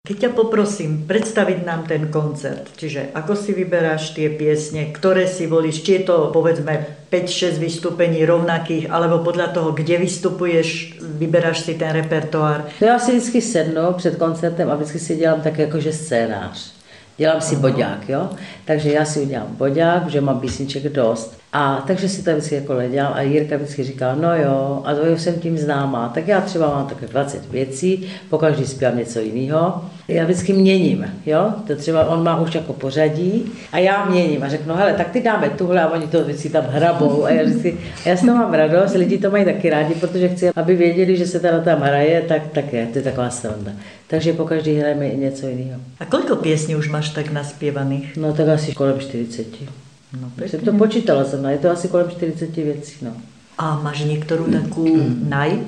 [0.00, 5.44] Keď ťa poprosím predstaviť nám ten koncert, čiže ako si vyberáš tie piesne, ktoré si
[5.44, 6.72] volíš, či je to povedzme
[7.12, 12.64] 5-6 vystúpení rovnakých, alebo podľa toho, kde vystupuješ, vyberáš si ten repertoár.
[12.80, 16.72] To já si vždycky sednu před koncertem a vždycky si dělám tak jakože scénář.
[17.16, 18.30] Dělám si bodák, jo?
[18.64, 21.39] Takže já si udělám bodák, že mám písniček dost.
[21.52, 25.06] A takže si to vždycky jako dělám a Jirka vždycky říká, no jo, a to
[25.06, 26.08] jsem tím známá.
[26.14, 29.84] Tak já třeba mám také 20 věcí, po každý zpívám něco jiného.
[30.08, 31.52] Já vždycky měním, jo?
[31.66, 35.20] To třeba on má už jako pořadí a já měním a řeknu, hele, tak ty
[35.20, 37.24] dáme tuhle a oni to vždycky tam hrabou.
[37.24, 40.28] A já, vždycky, a já z toho mám radost, lidi to mají taky rádi, protože
[40.28, 43.72] chci, aby věděli, že se teda tam hraje, tak, tak je, to je taková sranda.
[44.06, 45.80] Takže po každý hrajeme i něco jiného.
[46.00, 48.16] A koľko piesní už máš tak naspievaných?
[48.16, 49.89] No tak asi kolem 40.
[50.20, 53.12] No, jsem to počítala jsem, je to asi kolem 40 věcí, no.
[53.60, 54.88] A máš niektorú takú
[55.28, 55.60] naj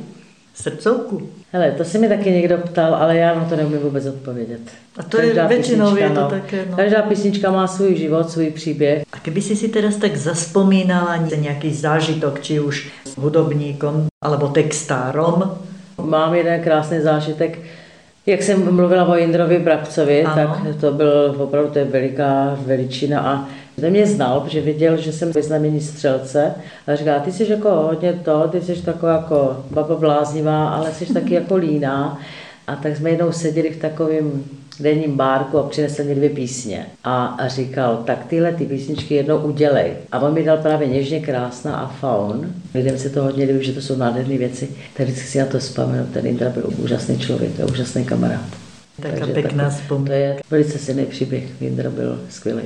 [0.56, 1.28] srdcovku?
[1.52, 4.60] Hele, to se mi taky někdo ptal, ale já na to neumím vůbec odpovědět.
[4.98, 6.76] A to je většinou je to také, no.
[6.76, 9.04] Každá písnička má svůj život, svůj příběh.
[9.12, 15.58] A keby si si teraz tak zaspomínala nějaký zážitok, či už s hudobníkom, alebo textárom?
[16.00, 17.58] Mám jeden krásný zážitek,
[18.26, 20.34] jak jsem mluvila o Jindrovi Brabcovi, ano.
[20.34, 23.48] tak to byl opravdu to je veliká veličina a
[23.82, 26.54] ten mě znal, protože viděl, že jsem vyznamený střelce
[26.86, 31.14] a říká, ty jsi jako hodně to, ty jsi taková jako baba bláznivá, ale jsi
[31.14, 32.20] taky jako líná.
[32.66, 34.44] A tak jsme jednou seděli v takovém
[34.80, 36.86] denním bárku a přinesl mi dvě písně.
[37.04, 39.92] A, a říkal, tak tyhle ty písničky jednou udělej.
[40.12, 42.52] A on mi dal právě Něžně krásná a faun.
[42.74, 44.68] Lidem se to hodně líbí, že to jsou nádherné věci.
[44.96, 46.06] Tak vždycky si na to vzpomenu.
[46.06, 48.44] Ten Indra byl úžasný člověk a úžasný kamarád.
[49.02, 50.08] Taká pěkná vzpomínka.
[50.10, 51.62] To je velice silný příběh.
[51.62, 52.62] Indra byl skvělý.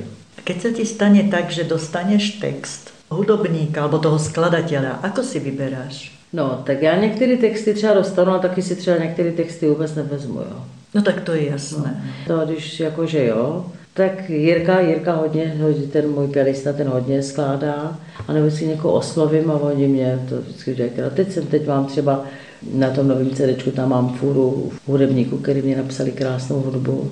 [0.47, 6.15] Keď sa ti stane tak, že dostaneš text hudobníka alebo toho skladateľa, ako si vyberáš?
[6.33, 10.39] No, tak já některé texty třeba dostanu, a taky si třeba některé texty vůbec nevezmu,
[10.39, 10.65] jo.
[10.93, 12.03] No tak to je jasné.
[12.29, 15.57] No, to když jakože jo, tak Jirka, Jirka hodně,
[15.91, 20.41] ten můj pianista, ten hodně skládá, a nebo si někoho oslovím a oni mě to
[20.41, 21.03] vždycky řekli.
[21.03, 22.23] A teď jsem, teď mám třeba
[22.73, 27.11] na tom novém CD, tam mám fůru hudebníků, který mě napsali krásnou hudbu.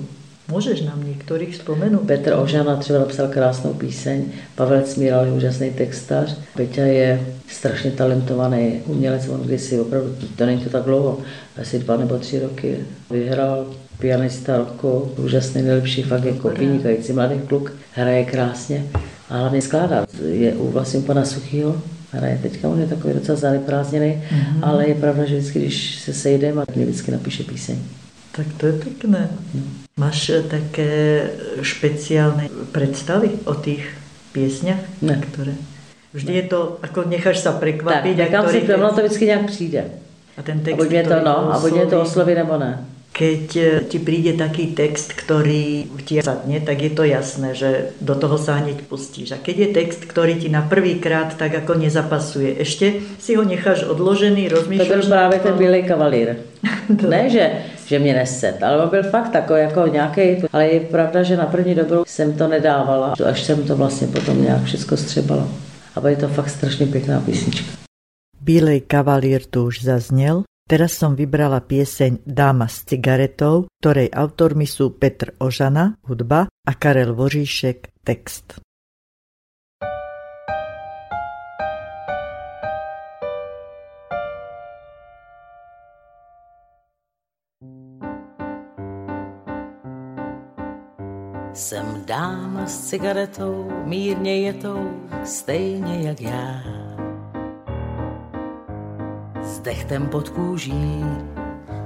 [0.50, 2.06] Můžeš nám některých vzpomenout?
[2.06, 4.24] Petr Ožana třeba napsal krásnou píseň,
[4.54, 10.60] Pavel Smíral je úžasný textař, Peťa je strašně talentovaný umělec, on kdysi opravdu, to není
[10.60, 11.18] to tak dlouho,
[11.60, 12.76] asi dva nebo tři roky,
[13.10, 13.66] vyhrál
[13.98, 18.84] pianista roku, úžasný, nejlepší, fakt jako vynikající mladý kluk, hraje krásně
[19.28, 20.06] a hlavně skládá.
[20.28, 21.76] Je u vlastně pana Suchýho,
[22.12, 24.58] hraje teďka, on je takový docela zaneprázdněný, mm-hmm.
[24.62, 27.78] ale je pravda, že vždycky, když se sejdeme, tak mě vždycky napíše píseň.
[28.36, 29.28] Tak to je pěkné.
[29.96, 31.24] Máš také
[31.64, 33.88] špeciálne predstavy o tých
[34.36, 35.16] piesňach, ne.
[35.16, 35.56] které?
[36.12, 36.38] Vždy ne.
[36.38, 38.16] je to, jako necháš se překvapit.
[38.16, 39.84] Tak, nechám si to, to vždycky nějak přijde.
[40.36, 42.84] A ten text, a buď mě to, no, a buď mě to osloví nebo ne.
[43.12, 48.12] Keď eh, ti príde taký text, ktorý ti zadne, tak je to jasné, že do
[48.12, 49.32] toho sa hneď pustíš.
[49.32, 53.40] A keď je text, ktorý ti na prvý krát tak ako nezapasuje, ešte si ho
[53.40, 54.88] necháš odložený, rozmýšľaš...
[54.88, 56.36] To byl právě ten Bílej kavalír.
[57.08, 57.44] ne, že,
[57.86, 60.22] že mě neset, ale on byl fakt takový jako nějaký,
[60.52, 64.42] ale je pravda, že na první dobrou jsem to nedávala, až jsem to vlastně potom
[64.42, 65.48] nějak všechno střebala.
[65.96, 67.66] A je to fakt strašně pěkná písnička.
[68.40, 74.90] Bílej kavalír tu už zazněl, Teraz som vybrala pieseň Dáma s cigaretou, ktorej autormi sú
[74.90, 78.65] Petr Ožana, hudba a Karel Voříšek, text.
[91.56, 94.90] Jsem dáma s cigaretou, mírně jetou,
[95.24, 96.76] stejně jak já
[99.66, 101.04] dechtem pod kůží,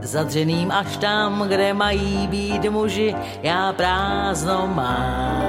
[0.01, 5.43] zadřeným až tam, kde mají být muži, já prázdno mám.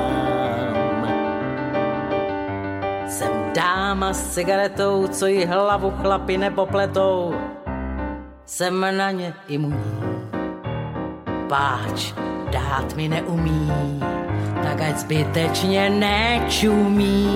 [3.08, 7.36] Jsem dáma s cigaretou, co jí hlavu chlapi nepopletou,
[8.46, 10.02] jsem na ně imunní.
[11.48, 12.14] Páč
[12.52, 13.72] dát mi neumí,
[14.64, 17.28] tak ať zbytečně nečumí.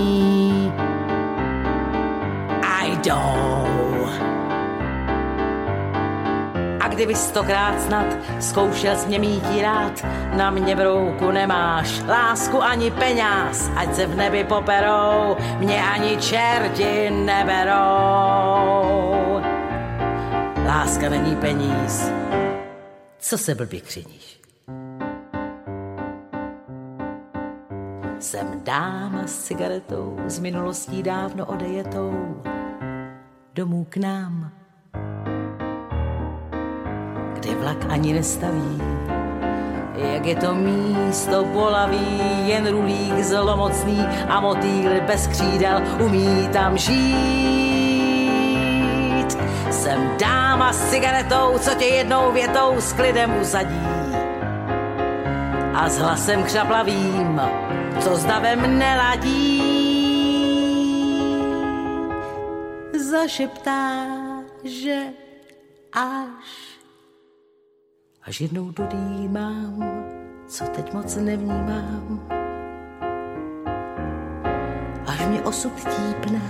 [2.61, 3.66] I don't
[6.95, 8.05] kdyby stokrát snad
[8.39, 10.05] zkoušel s mě mít rád,
[10.38, 17.09] na mě brouku nemáš, lásku ani peněz, ať se v nebi poperou, mě ani čerti
[17.09, 17.76] neberou.
[20.66, 22.11] Láska není peníz,
[23.20, 24.35] co se blbě křiníš?
[28.20, 32.41] Jsem dáma s cigaretou, s minulostí dávno odejetou,
[33.53, 34.51] domů k nám
[37.45, 38.82] ty vlak ani nestaví.
[39.95, 43.99] Jak je to místo bolaví, jen rulík zlomocný
[44.30, 46.95] a motýl bez křídel umí tam žít.
[49.72, 53.88] Jsem dáma s cigaretou, co tě jednou větou s klidem usadí.
[55.74, 57.41] A s hlasem křaplavým,
[58.06, 59.62] co s davem neladí.
[62.93, 64.06] Zašeptá,
[64.64, 65.10] že
[65.93, 66.78] až
[68.24, 70.06] Až jednou dodýmám,
[70.47, 72.30] co teď moc nevnímám.
[75.06, 76.41] Až mě osud típne,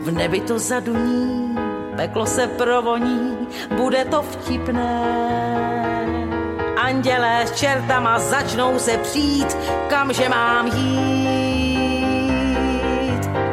[0.00, 1.56] v nebi to zaduní,
[1.96, 5.49] peklo se provoní, bude to vtipné.
[6.90, 9.56] Andělé s čertama začnou se přijít,
[9.88, 12.00] kamže mám jít.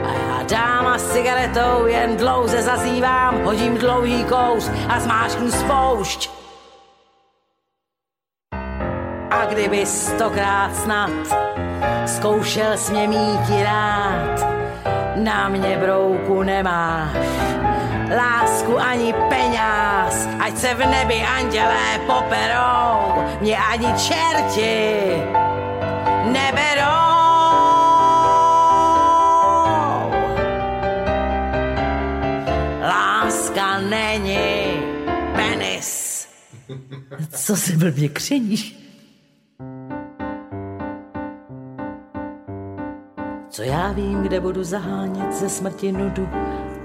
[0.06, 6.30] A já dáma s cigaretou jen dlouze zazývám, hodím dlouhý kous a zmáčknu spoušť.
[9.32, 11.12] A kdyby stokrát snad
[12.06, 14.46] zkoušel s mě mít rád,
[15.16, 17.18] na mě brouku nemáš,
[18.16, 24.96] lásku ani peněz, ať se v nebi andělé poperou, mě ani čerti
[26.32, 27.08] neberou.
[32.82, 34.48] Láska není
[35.36, 36.28] penis.
[37.32, 38.78] Co si blbě křeníš?
[43.50, 46.30] Co já vím, kde budu zahánět ze smrti nudu,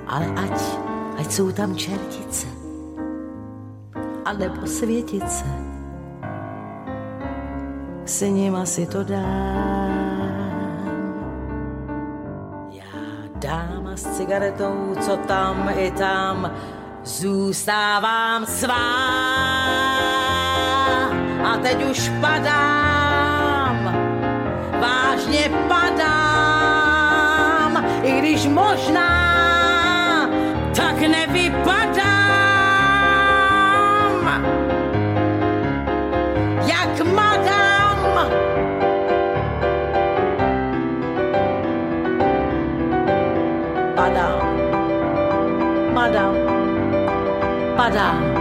[0.07, 0.61] ale ať,
[1.19, 2.47] ať jsou tam čertice,
[4.25, 5.45] a nebo světice,
[8.05, 9.93] s nima si to dám.
[12.71, 12.83] Já
[13.35, 16.51] dáma s cigaretou, co tam i tam,
[17.05, 19.13] zůstávám svá.
[21.45, 23.97] A teď už padám,
[24.81, 26.57] vážně padám,
[28.03, 29.12] i když možná
[31.33, 32.13] tak nevypadám.
[36.67, 37.83] Jak madam.
[43.95, 44.43] Padám,
[45.95, 46.35] madam,
[47.77, 48.32] padám,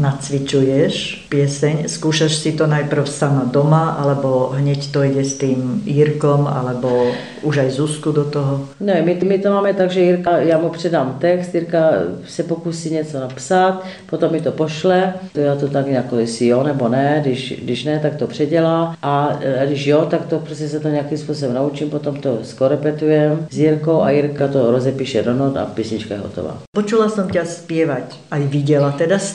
[0.00, 6.48] nacvičuješ pieseň, skúšaš si to najprv sama doma, alebo hneď to ide s tým Jirkom,
[6.48, 8.68] alebo už aj Zuzku do toho?
[8.80, 11.90] Ne, my, my to máme tak, že Jirka, já mu předám text, Jirka
[12.26, 16.62] se pokusí něco napsat, potom mi to pošle, to já to tak nějak, jestli jo
[16.62, 20.68] nebo ne, když, když ne, tak to předělá a e, když jo, tak to prostě
[20.68, 25.34] se to nějakým způsobem naučím, potom to skorepetujem s Jirkou a Jirka to rozepíše do
[25.34, 26.56] not a písnička je hotová.
[26.70, 29.34] Počula som ťa spievať, aj videla teda s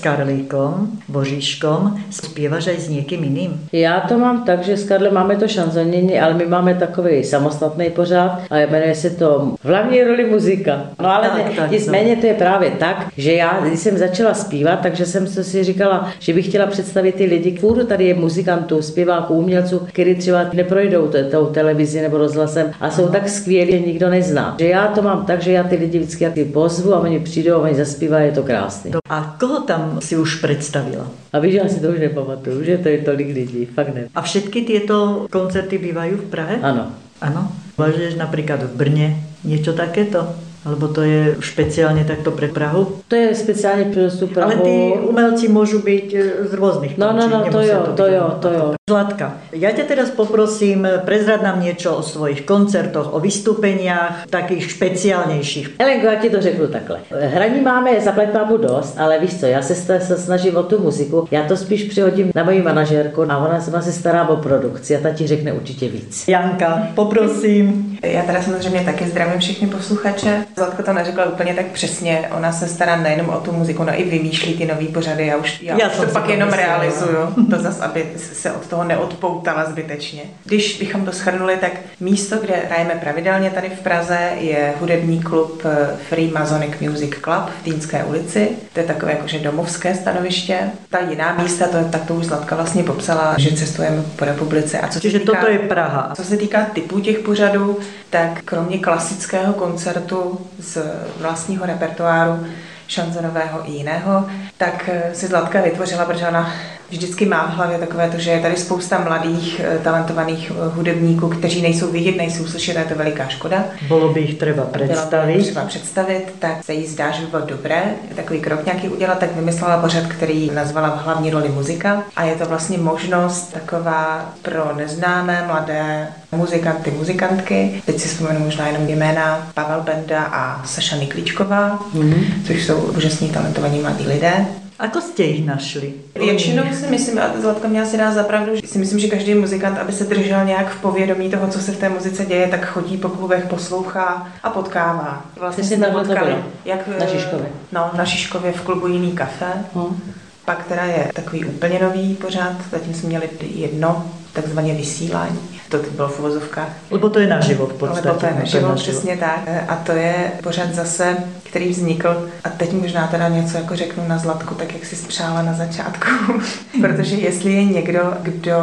[0.56, 1.80] Karlíkom, Božiškom.
[2.08, 3.52] Spievaš aj s niekým iným?
[3.72, 7.90] Já to mám tak, že s Karlem máme to šanzonění, ale my máme takový samostatný
[7.90, 10.82] pořád a jmenuje se to v hlavní roli muzika.
[11.02, 14.34] No ale Tak, ne, tak, nicméně to je právě tak, že já, když jsem začala
[14.34, 18.82] zpívat, takže jsem si říkala, že bych chtěla představit ty lidi, furt tady je muzikantů,
[18.82, 24.10] zpěváků, umělců, kteří třeba neprojdou tou televizi nebo rozhlasem a jsou tak skvělí, že nikdo
[24.10, 24.56] nezná.
[24.60, 27.58] Že já to mám tak, že já ty lidi vždycky pozvu a oni přijdou a
[27.58, 28.92] oni zaspívají, je to krásný.
[29.10, 31.10] A koho tam si už predstavila?
[31.34, 34.08] A víš, já si to už nepamatuju, že to je tolik lidí, fakt ne.
[34.16, 36.56] A všetky tieto koncerty bývajú v Prahe?
[36.62, 36.94] Ano.
[37.18, 37.50] Áno.
[37.82, 39.08] Uvažuješ napríklad v Brne
[39.42, 40.38] niečo takéto?
[40.66, 43.06] Alebo to je špeciálne takto pre Prahu?
[43.08, 44.52] To je speciálně pro tu Prahu.
[44.52, 48.26] Ale tí umelci môžu byť e, z rôznych No, no, no, to jo, to jo,
[48.42, 48.66] to jo.
[48.90, 55.82] Zlatka, ja ťa teraz poprosím, prezrad nám niečo o svojich koncertoch, o vystúpeniach, takých špeciálnejších.
[55.82, 57.00] Helenko, já ti to řeknu takhle.
[57.10, 60.80] Hraní máme zaplať pámu dost, ale víš co, já se, sta- se snažím o tu
[60.80, 64.38] muziku, já to spíš přihodím na moji manažérku a ona se, ona se stará o
[64.38, 66.28] produkci a ta ti řekne určitě víc.
[66.28, 67.98] Janka, poprosím.
[68.04, 70.46] Já teda samozřejmě taky zdravím všechny posluchače.
[70.58, 72.30] Zlatka to neřekla úplně tak přesně.
[72.38, 75.28] Ona se stará nejenom o tu muziku, ona i vymýšlí ty nové pořady.
[75.28, 76.68] Já už já Já to pak jenom myslela.
[76.78, 77.18] realizuju.
[77.50, 80.22] To zas, aby se od toho neodpoutala zbytečně.
[80.46, 85.62] Když bychom to shrnuli, tak místo, kde hrajeme pravidelně tady v Praze, je hudební klub
[85.66, 88.50] eh, Free Masonic Music Club v Týnské ulici.
[88.74, 90.60] To je takové jakože domovské stanoviště.
[90.90, 94.80] Ta jiná místa, to je, tak to už Zlatka vlastně popsala, že cestujeme po republice.
[94.80, 96.12] A co Čiže týká- toto je Praha.
[96.16, 97.80] co se týká typů těch pořadů,
[98.10, 100.78] tak kromě klasického koncertu z
[101.18, 102.48] vlastního repertoáru,
[102.88, 106.54] šanzonového i jiného, tak si Zlatka vytvořila, protože ona
[106.90, 111.30] vždycky má v hlavě takové to, že je tady spousta mladých, eh, talentovaných eh, hudebníků,
[111.30, 113.64] kteří nejsou vidět, nejsou slyšet, a je to veliká škoda.
[113.88, 115.42] Bolo by ich treba Byla by predstaviť.
[115.44, 117.84] třeba představit, tak se jí zdá, že by bylo dobré
[118.16, 122.04] takový krok nějaký udělat, tak vymyslela pořad, který nazvala v hlavní roli muzika.
[122.16, 127.82] A je to vlastně možnost taková pro neznámé mladé muzikanty, muzikantky.
[127.86, 132.24] Teď si vzpomenu možná jenom jména Pavel Benda a Saša Niklíčková, mm-hmm.
[132.48, 134.46] což jsou úžasní talentovaní mladí lidé.
[134.80, 135.94] Ako ste ich našli?
[136.16, 139.78] Většinou si myslím, a Zlatka mě asi dá zapravdu, že si myslím, že každý muzikant,
[139.78, 142.98] aby se držel nějak v povědomí toho, co se v té muzice děje, tak chodí
[142.98, 145.26] po klubech, poslouchá a potkává.
[145.40, 146.44] Vlastně jsme to potkali, bylo.
[146.66, 147.50] jak Na Žižkově.
[147.72, 149.54] No, na Žižkově v klubu Jiný kafe.
[149.76, 150.14] Hm.
[150.46, 155.40] Pak teda je takový úplně nový pořád, zatím jsme měli jedno takzvané vysílání.
[155.70, 156.70] To bylo v uvozovkách.
[156.92, 158.10] Lebo to je naživo v podstate.
[158.10, 158.84] Ale to je no, naživo, naživo.
[158.84, 159.40] přesně tak.
[159.68, 164.18] A to je pořád zase, který vznikl, a teď možná teda něco jako řeknu na
[164.18, 166.10] Zlatku, tak jak si spřála na začátku,
[166.82, 168.58] protože jestli je někdo, kdo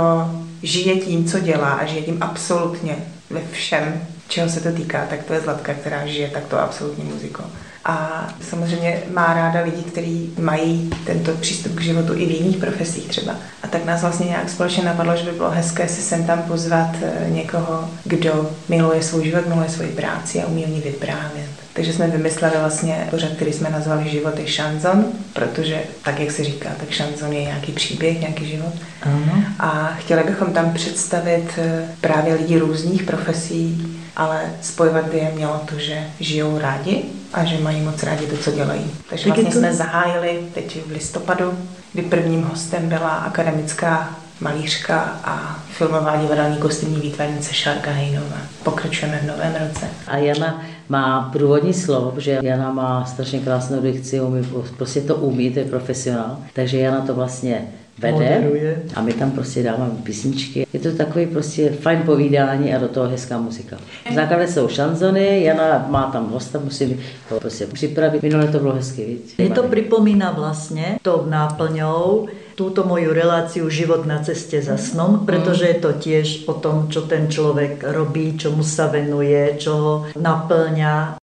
[0.62, 2.97] žije tím, co dělá a žije tím absolutně
[3.31, 7.45] ve všem, čeho se to týká, tak to je Zlatka, která žije takto absolutní muzikou.
[7.85, 13.09] A samozřejmě má ráda lidi, kteří mají tento přístup k životu i v jiných profesích
[13.09, 13.37] třeba.
[13.62, 16.97] A tak nás vlastně nějak společně napadlo, že by bylo hezké si sem tam pozvat
[17.03, 21.62] eh, někoho, kdo miluje svůj život, miluje svoji práci a umí o ní vyprávět.
[21.75, 26.45] Takže jsme vymysleli vlastně pořad, který jsme nazvali Život je šanzon, protože tak, jak se
[26.45, 28.73] říká, tak šanzon je nějaký příběh, nějaký život.
[29.03, 29.45] Ano.
[29.59, 35.61] A chtěli bychom tam představit eh, právě lidi různých profesí, ale spojovat by je mělo
[35.68, 37.03] to, že žijou rádi
[37.33, 38.91] a že mají moc rádi to, co dělají.
[39.11, 41.53] Takže Tak vlastně to- jsme zahájili teď v listopadu,
[41.93, 48.37] kdy prvním hostem byla akademická malířka a filmová divadelní kostýmní výtvarnice Šárka Hejnová.
[48.62, 49.87] Pokračujeme v novém roce.
[50.07, 50.62] A Jana
[50.93, 55.64] má průvodní slovo, protože Jana má strašně krásnou dikci, umí, prostě to umí, to je
[55.64, 56.38] profesionál.
[56.53, 57.68] Takže Jana to vlastně
[57.99, 58.82] vede Moderuje.
[58.95, 60.66] a my tam prostě dáváme písničky.
[60.72, 63.76] Je to takový prostě fajn povídání a do toho hezká muzika.
[64.11, 66.97] V základě jsou šanzony, Jana má tam hosta, musí
[67.28, 68.22] to prostě připravit.
[68.22, 69.34] Minule to bylo hezky, víc.
[69.38, 75.66] Je to pripomína vlastne tou náplňou túto moju reláciu Život na ceste za snom, pretože
[75.66, 81.18] je to tiež o tom, čo ten človek robí, čomu sa venuje, čo ho naplňa.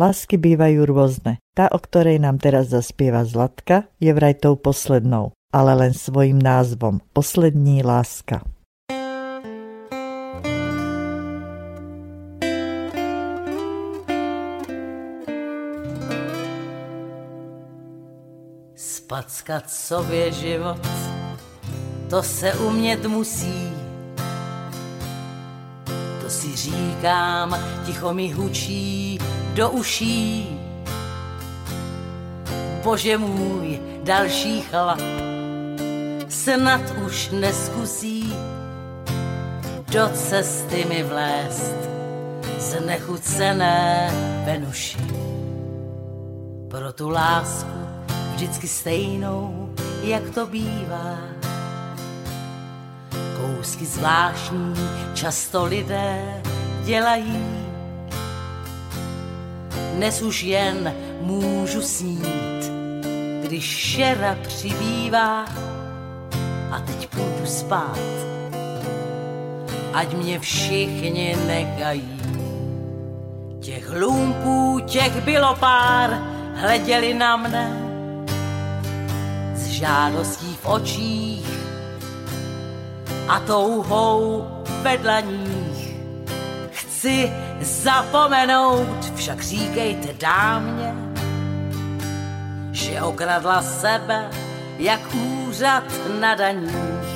[0.00, 1.38] Lásky bývajú rôzne.
[1.52, 7.00] Tá, o ktorej nám teraz zaspieva Zlatka, je vraj tou poslednou, ale len svojim názvom.
[7.12, 8.40] Poslední láska.
[18.76, 20.80] Spackat sobě život,
[22.10, 23.72] to se umět musí.
[26.22, 29.18] To si říkám, ticho mi hučí
[29.54, 30.58] do uší.
[32.84, 35.00] Bože můj, další chlap,
[36.44, 38.34] snad už neskusí
[39.92, 41.78] do cesty mi vlézt
[42.58, 44.10] znechucené
[44.44, 44.98] Venuši.
[46.70, 47.78] Pro tu lásku
[48.34, 51.18] vždycky stejnou, jak to bývá.
[53.36, 54.74] Kousky zvláštní
[55.14, 56.42] často lidé
[56.84, 57.66] dělají.
[59.94, 62.62] Dnes už jen můžu snít,
[63.42, 65.44] když šera přibývá
[66.72, 67.98] a teď půjdu spát.
[69.92, 72.22] Ať mě všichni negají.
[73.60, 76.10] Těch lumpů, těch bylo pár,
[76.54, 77.82] hleděli na mne
[79.54, 81.50] s žádostí v očích
[83.28, 84.48] a touhou
[84.82, 85.92] ve dlaních.
[86.70, 90.94] Chci zapomenout, však říkejte dámě,
[92.72, 94.41] že okradla sebe
[94.82, 95.84] jak úřad
[96.20, 97.12] na daních.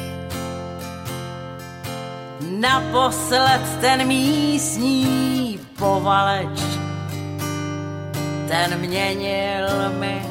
[2.41, 6.61] Naposled ten místní povaleč,
[8.49, 9.67] ten měnil
[9.99, 10.23] mi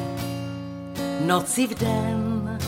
[1.20, 2.58] noci v den.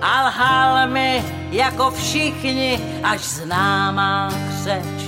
[0.00, 5.04] A lhal mi jako všichni, až známá křeč.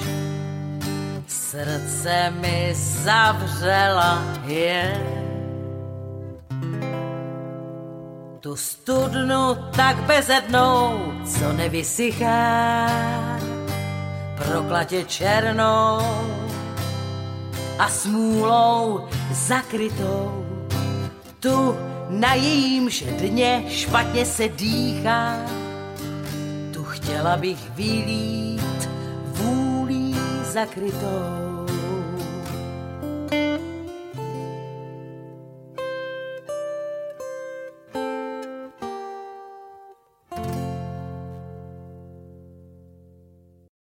[1.27, 5.24] Srdce mi zavřela je.
[8.45, 12.89] Tu studnu tak bezednou, co nevysychá,
[14.37, 15.99] proklatě černou
[17.79, 20.45] a smůlou zakrytou.
[21.41, 21.77] Tu
[22.09, 25.37] na jejímž dně špatně se dýchá,
[26.73, 28.89] tu chtěla bych vylít
[29.25, 31.54] vůlí zakrytou.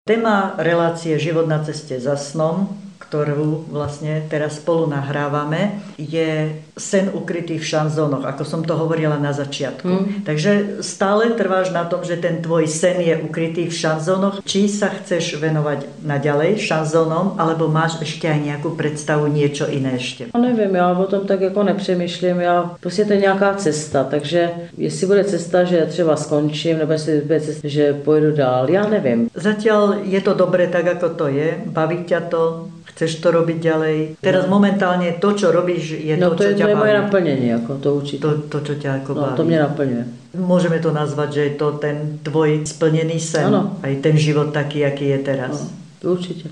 [0.01, 2.65] Téma relácie Život na ceste za snom,
[3.01, 9.33] ktorú vlastne teraz spolu nahrávame, je sen ukrytý v šanzónoch, ako som to hovorila na
[9.33, 9.89] začiatku.
[9.89, 10.21] Hmm.
[10.21, 14.45] Takže stále trváš na tom, že ten tvoj sen je ukrytý v šanzónoch.
[14.45, 20.29] Či sa chceš venovať naďalej šanzónom, alebo máš ešte aj nejakú predstavu niečo iné ešte?
[20.33, 24.49] Já nevím, já o tom tak jako nepřemýšlím, já prostě to je nějaká cesta, takže
[24.77, 29.29] jestli bude cesta, že třeba skončím, nebo jestli bude cesta, že pojedu dál, já nevím.
[29.35, 31.57] Zatiaľ je to dobré tak, ako to je.
[31.65, 32.67] Baví ťa to?
[32.85, 33.97] Chceš to robiť ďalej?
[34.21, 36.93] Teraz momentálne to, čo robíš, je No to, to čo je, ťa to je moje
[36.93, 37.01] baví.
[37.03, 38.21] naplnění, jako to určitě.
[38.21, 39.35] To, to, čo ťa ako No, baví.
[39.35, 40.03] to mě naplňuje.
[40.31, 43.51] Môžeme to nazvať, že je to ten tvoj splnený sen.
[43.51, 43.75] Áno.
[43.83, 45.51] Aj ten život taký, aký je teraz.
[45.51, 45.67] No,
[45.99, 46.47] to určitě.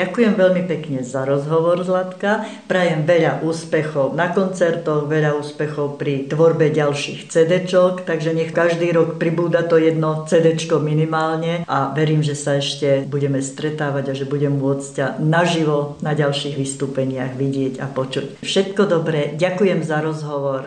[0.00, 2.48] Ďakujem veľmi pekne za rozhovor, Zlatka.
[2.64, 9.20] Prajem veľa úspechov na koncertoch, veľa úspechov pri tvorbe ďalších CDčok, takže nech každý rok
[9.20, 14.56] pribúda to jedno CDčko minimálne a verím, že sa ešte budeme stretávať a že budem
[14.56, 18.40] môcť ťa naživo na ďalších vystúpeniach vidieť a počuť.
[18.40, 20.64] Všetko dobré, ďakujem za rozhovor.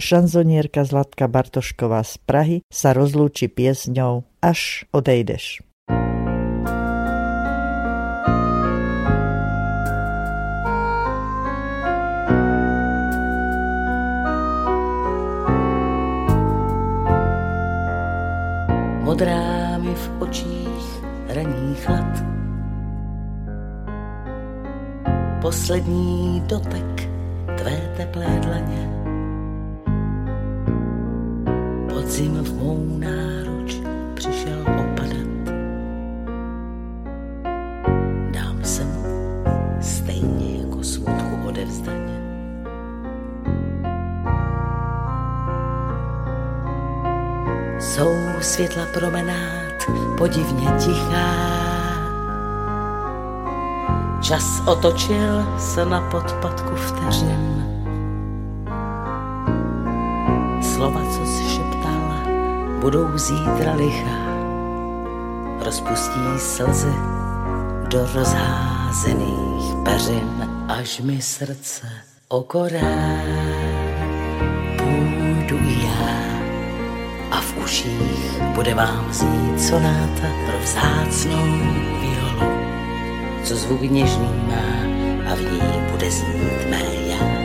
[0.00, 5.60] Šanzonierka Zlatka Bartošková z Prahy sa rozlúči piesňou Až odejdeš.
[19.20, 22.24] Modrá mi v očích raní chlad.
[25.40, 27.10] Poslední dotek
[27.58, 28.88] tvé teplé dlaně.
[31.88, 32.98] Podzim v mou
[48.40, 51.60] Světla promenát podivně tichá.
[54.20, 57.64] Čas otočil se na podpadku vteřin.
[60.62, 62.14] Slova, co si šeptal,
[62.80, 64.20] budou zítra lichá.
[65.64, 66.94] Rozpustí slzy
[67.88, 71.86] do rozházených peřin, až mi srdce
[72.28, 73.20] okorá.
[74.78, 76.30] Půjdu já
[77.30, 78.09] a v uších
[78.54, 81.46] bude vám znít sonáta pro vzácnou
[82.00, 82.52] violu,
[83.44, 84.80] co zvuk něžný má
[85.32, 87.40] a v ní bude znít mé já.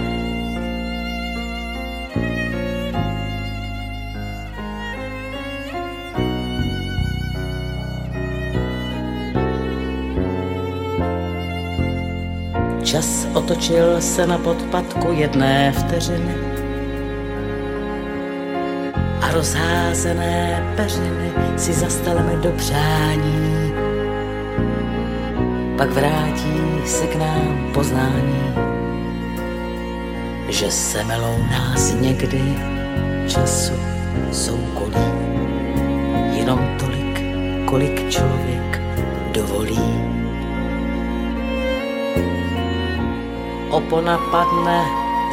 [12.84, 16.36] Čas otočil se na podpadku jedné vteřiny
[19.32, 23.74] rozházené peřiny si zastaleme do přání.
[25.78, 28.54] Pak vrátí se k nám poznání,
[30.50, 32.42] že se melou nás někdy
[33.28, 33.74] času
[34.32, 35.06] soukolí.
[36.34, 37.24] Jenom tolik,
[37.66, 38.82] kolik člověk
[39.32, 40.16] dovolí.
[43.70, 44.86] Opona padne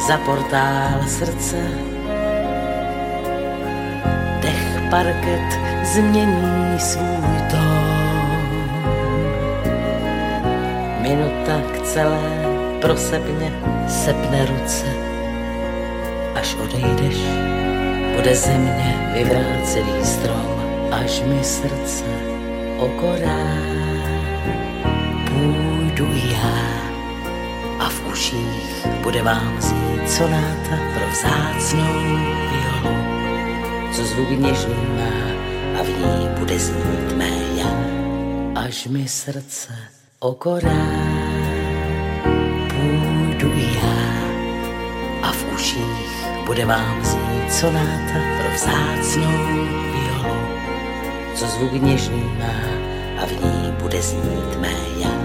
[0.07, 1.92] za portál srdce,
[4.93, 8.37] parket změní svůj tón.
[11.01, 12.45] Minuta k celé
[12.81, 13.53] prosebně
[13.87, 14.85] sepne ruce,
[16.35, 17.17] až odejdeš,
[18.15, 22.03] bude země vyvrácený strom, až mi srdce
[22.77, 23.47] okorá.
[25.29, 26.59] Půjdu já
[27.79, 31.93] a v uších bude vám znít sonáta pro vzácnou
[32.51, 32.62] violu
[33.95, 35.13] co zvuk něžný má
[35.79, 37.73] a v ní bude znít mé já,
[38.55, 39.73] až mi srdce
[40.19, 40.87] okorá.
[42.69, 44.23] Půjdu já
[45.21, 49.37] a v uších bude vám znít sonáta pro vzácnou
[49.91, 50.41] violu,
[51.35, 52.63] co zvuk něžný má
[53.21, 55.22] a v ní bude znít mé já.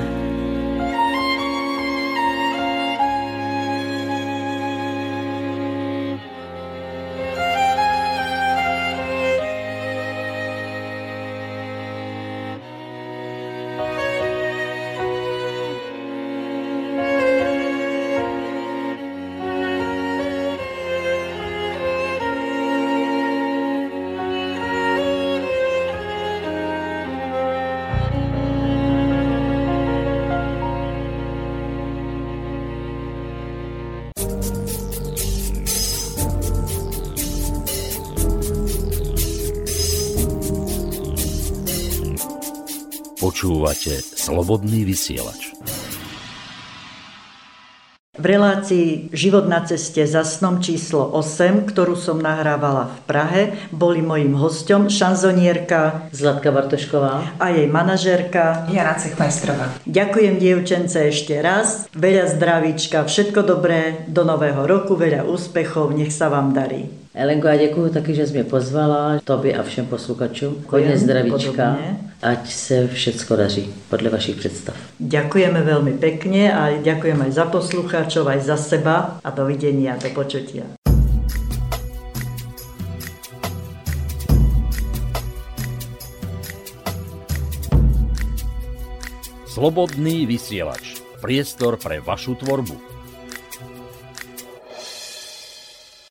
[43.19, 45.51] Počúvate Slobodný vysielač.
[48.15, 53.43] V relácii Život na ceste za snom číslo 8, ktorú som nahrávala v Prahe,
[53.75, 59.83] boli mojím hostom šanzonierka Zlatka Bartošková a jej manažérka Jana Cechmajstrová.
[59.83, 66.31] Ďakujem dievčence ešte raz, veľa zdravíčka, všetko dobré, do nového roku, veľa úspechov, nech sa
[66.31, 66.87] vám darí.
[67.19, 70.65] Elenko, já děkuji taky, že jsi mě pozvala, tobě a všem posluchačům.
[70.71, 72.08] Hodně zdravíčka, podobně.
[72.23, 74.75] Ať se všecko daří podle vašich představ.
[75.01, 80.67] Ďakujeme veľmi pekne a ďakujem aj za poslucháčov, aj za seba a dovidenia, do počutia.
[89.47, 91.03] Slobodný vysielač.
[91.19, 92.79] Priestor pre vašu tvorbu.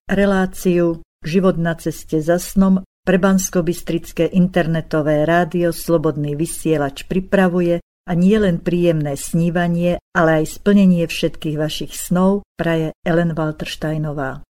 [0.07, 8.35] Reláciu Život na ceste za snom pre Bansko-Bystrické internetové rádio Slobodný vysielač pripravuje a nie
[8.35, 14.43] len príjemné snívanie, ale aj splnenie všetkých vašich snov praje Ellen Waltersteinová.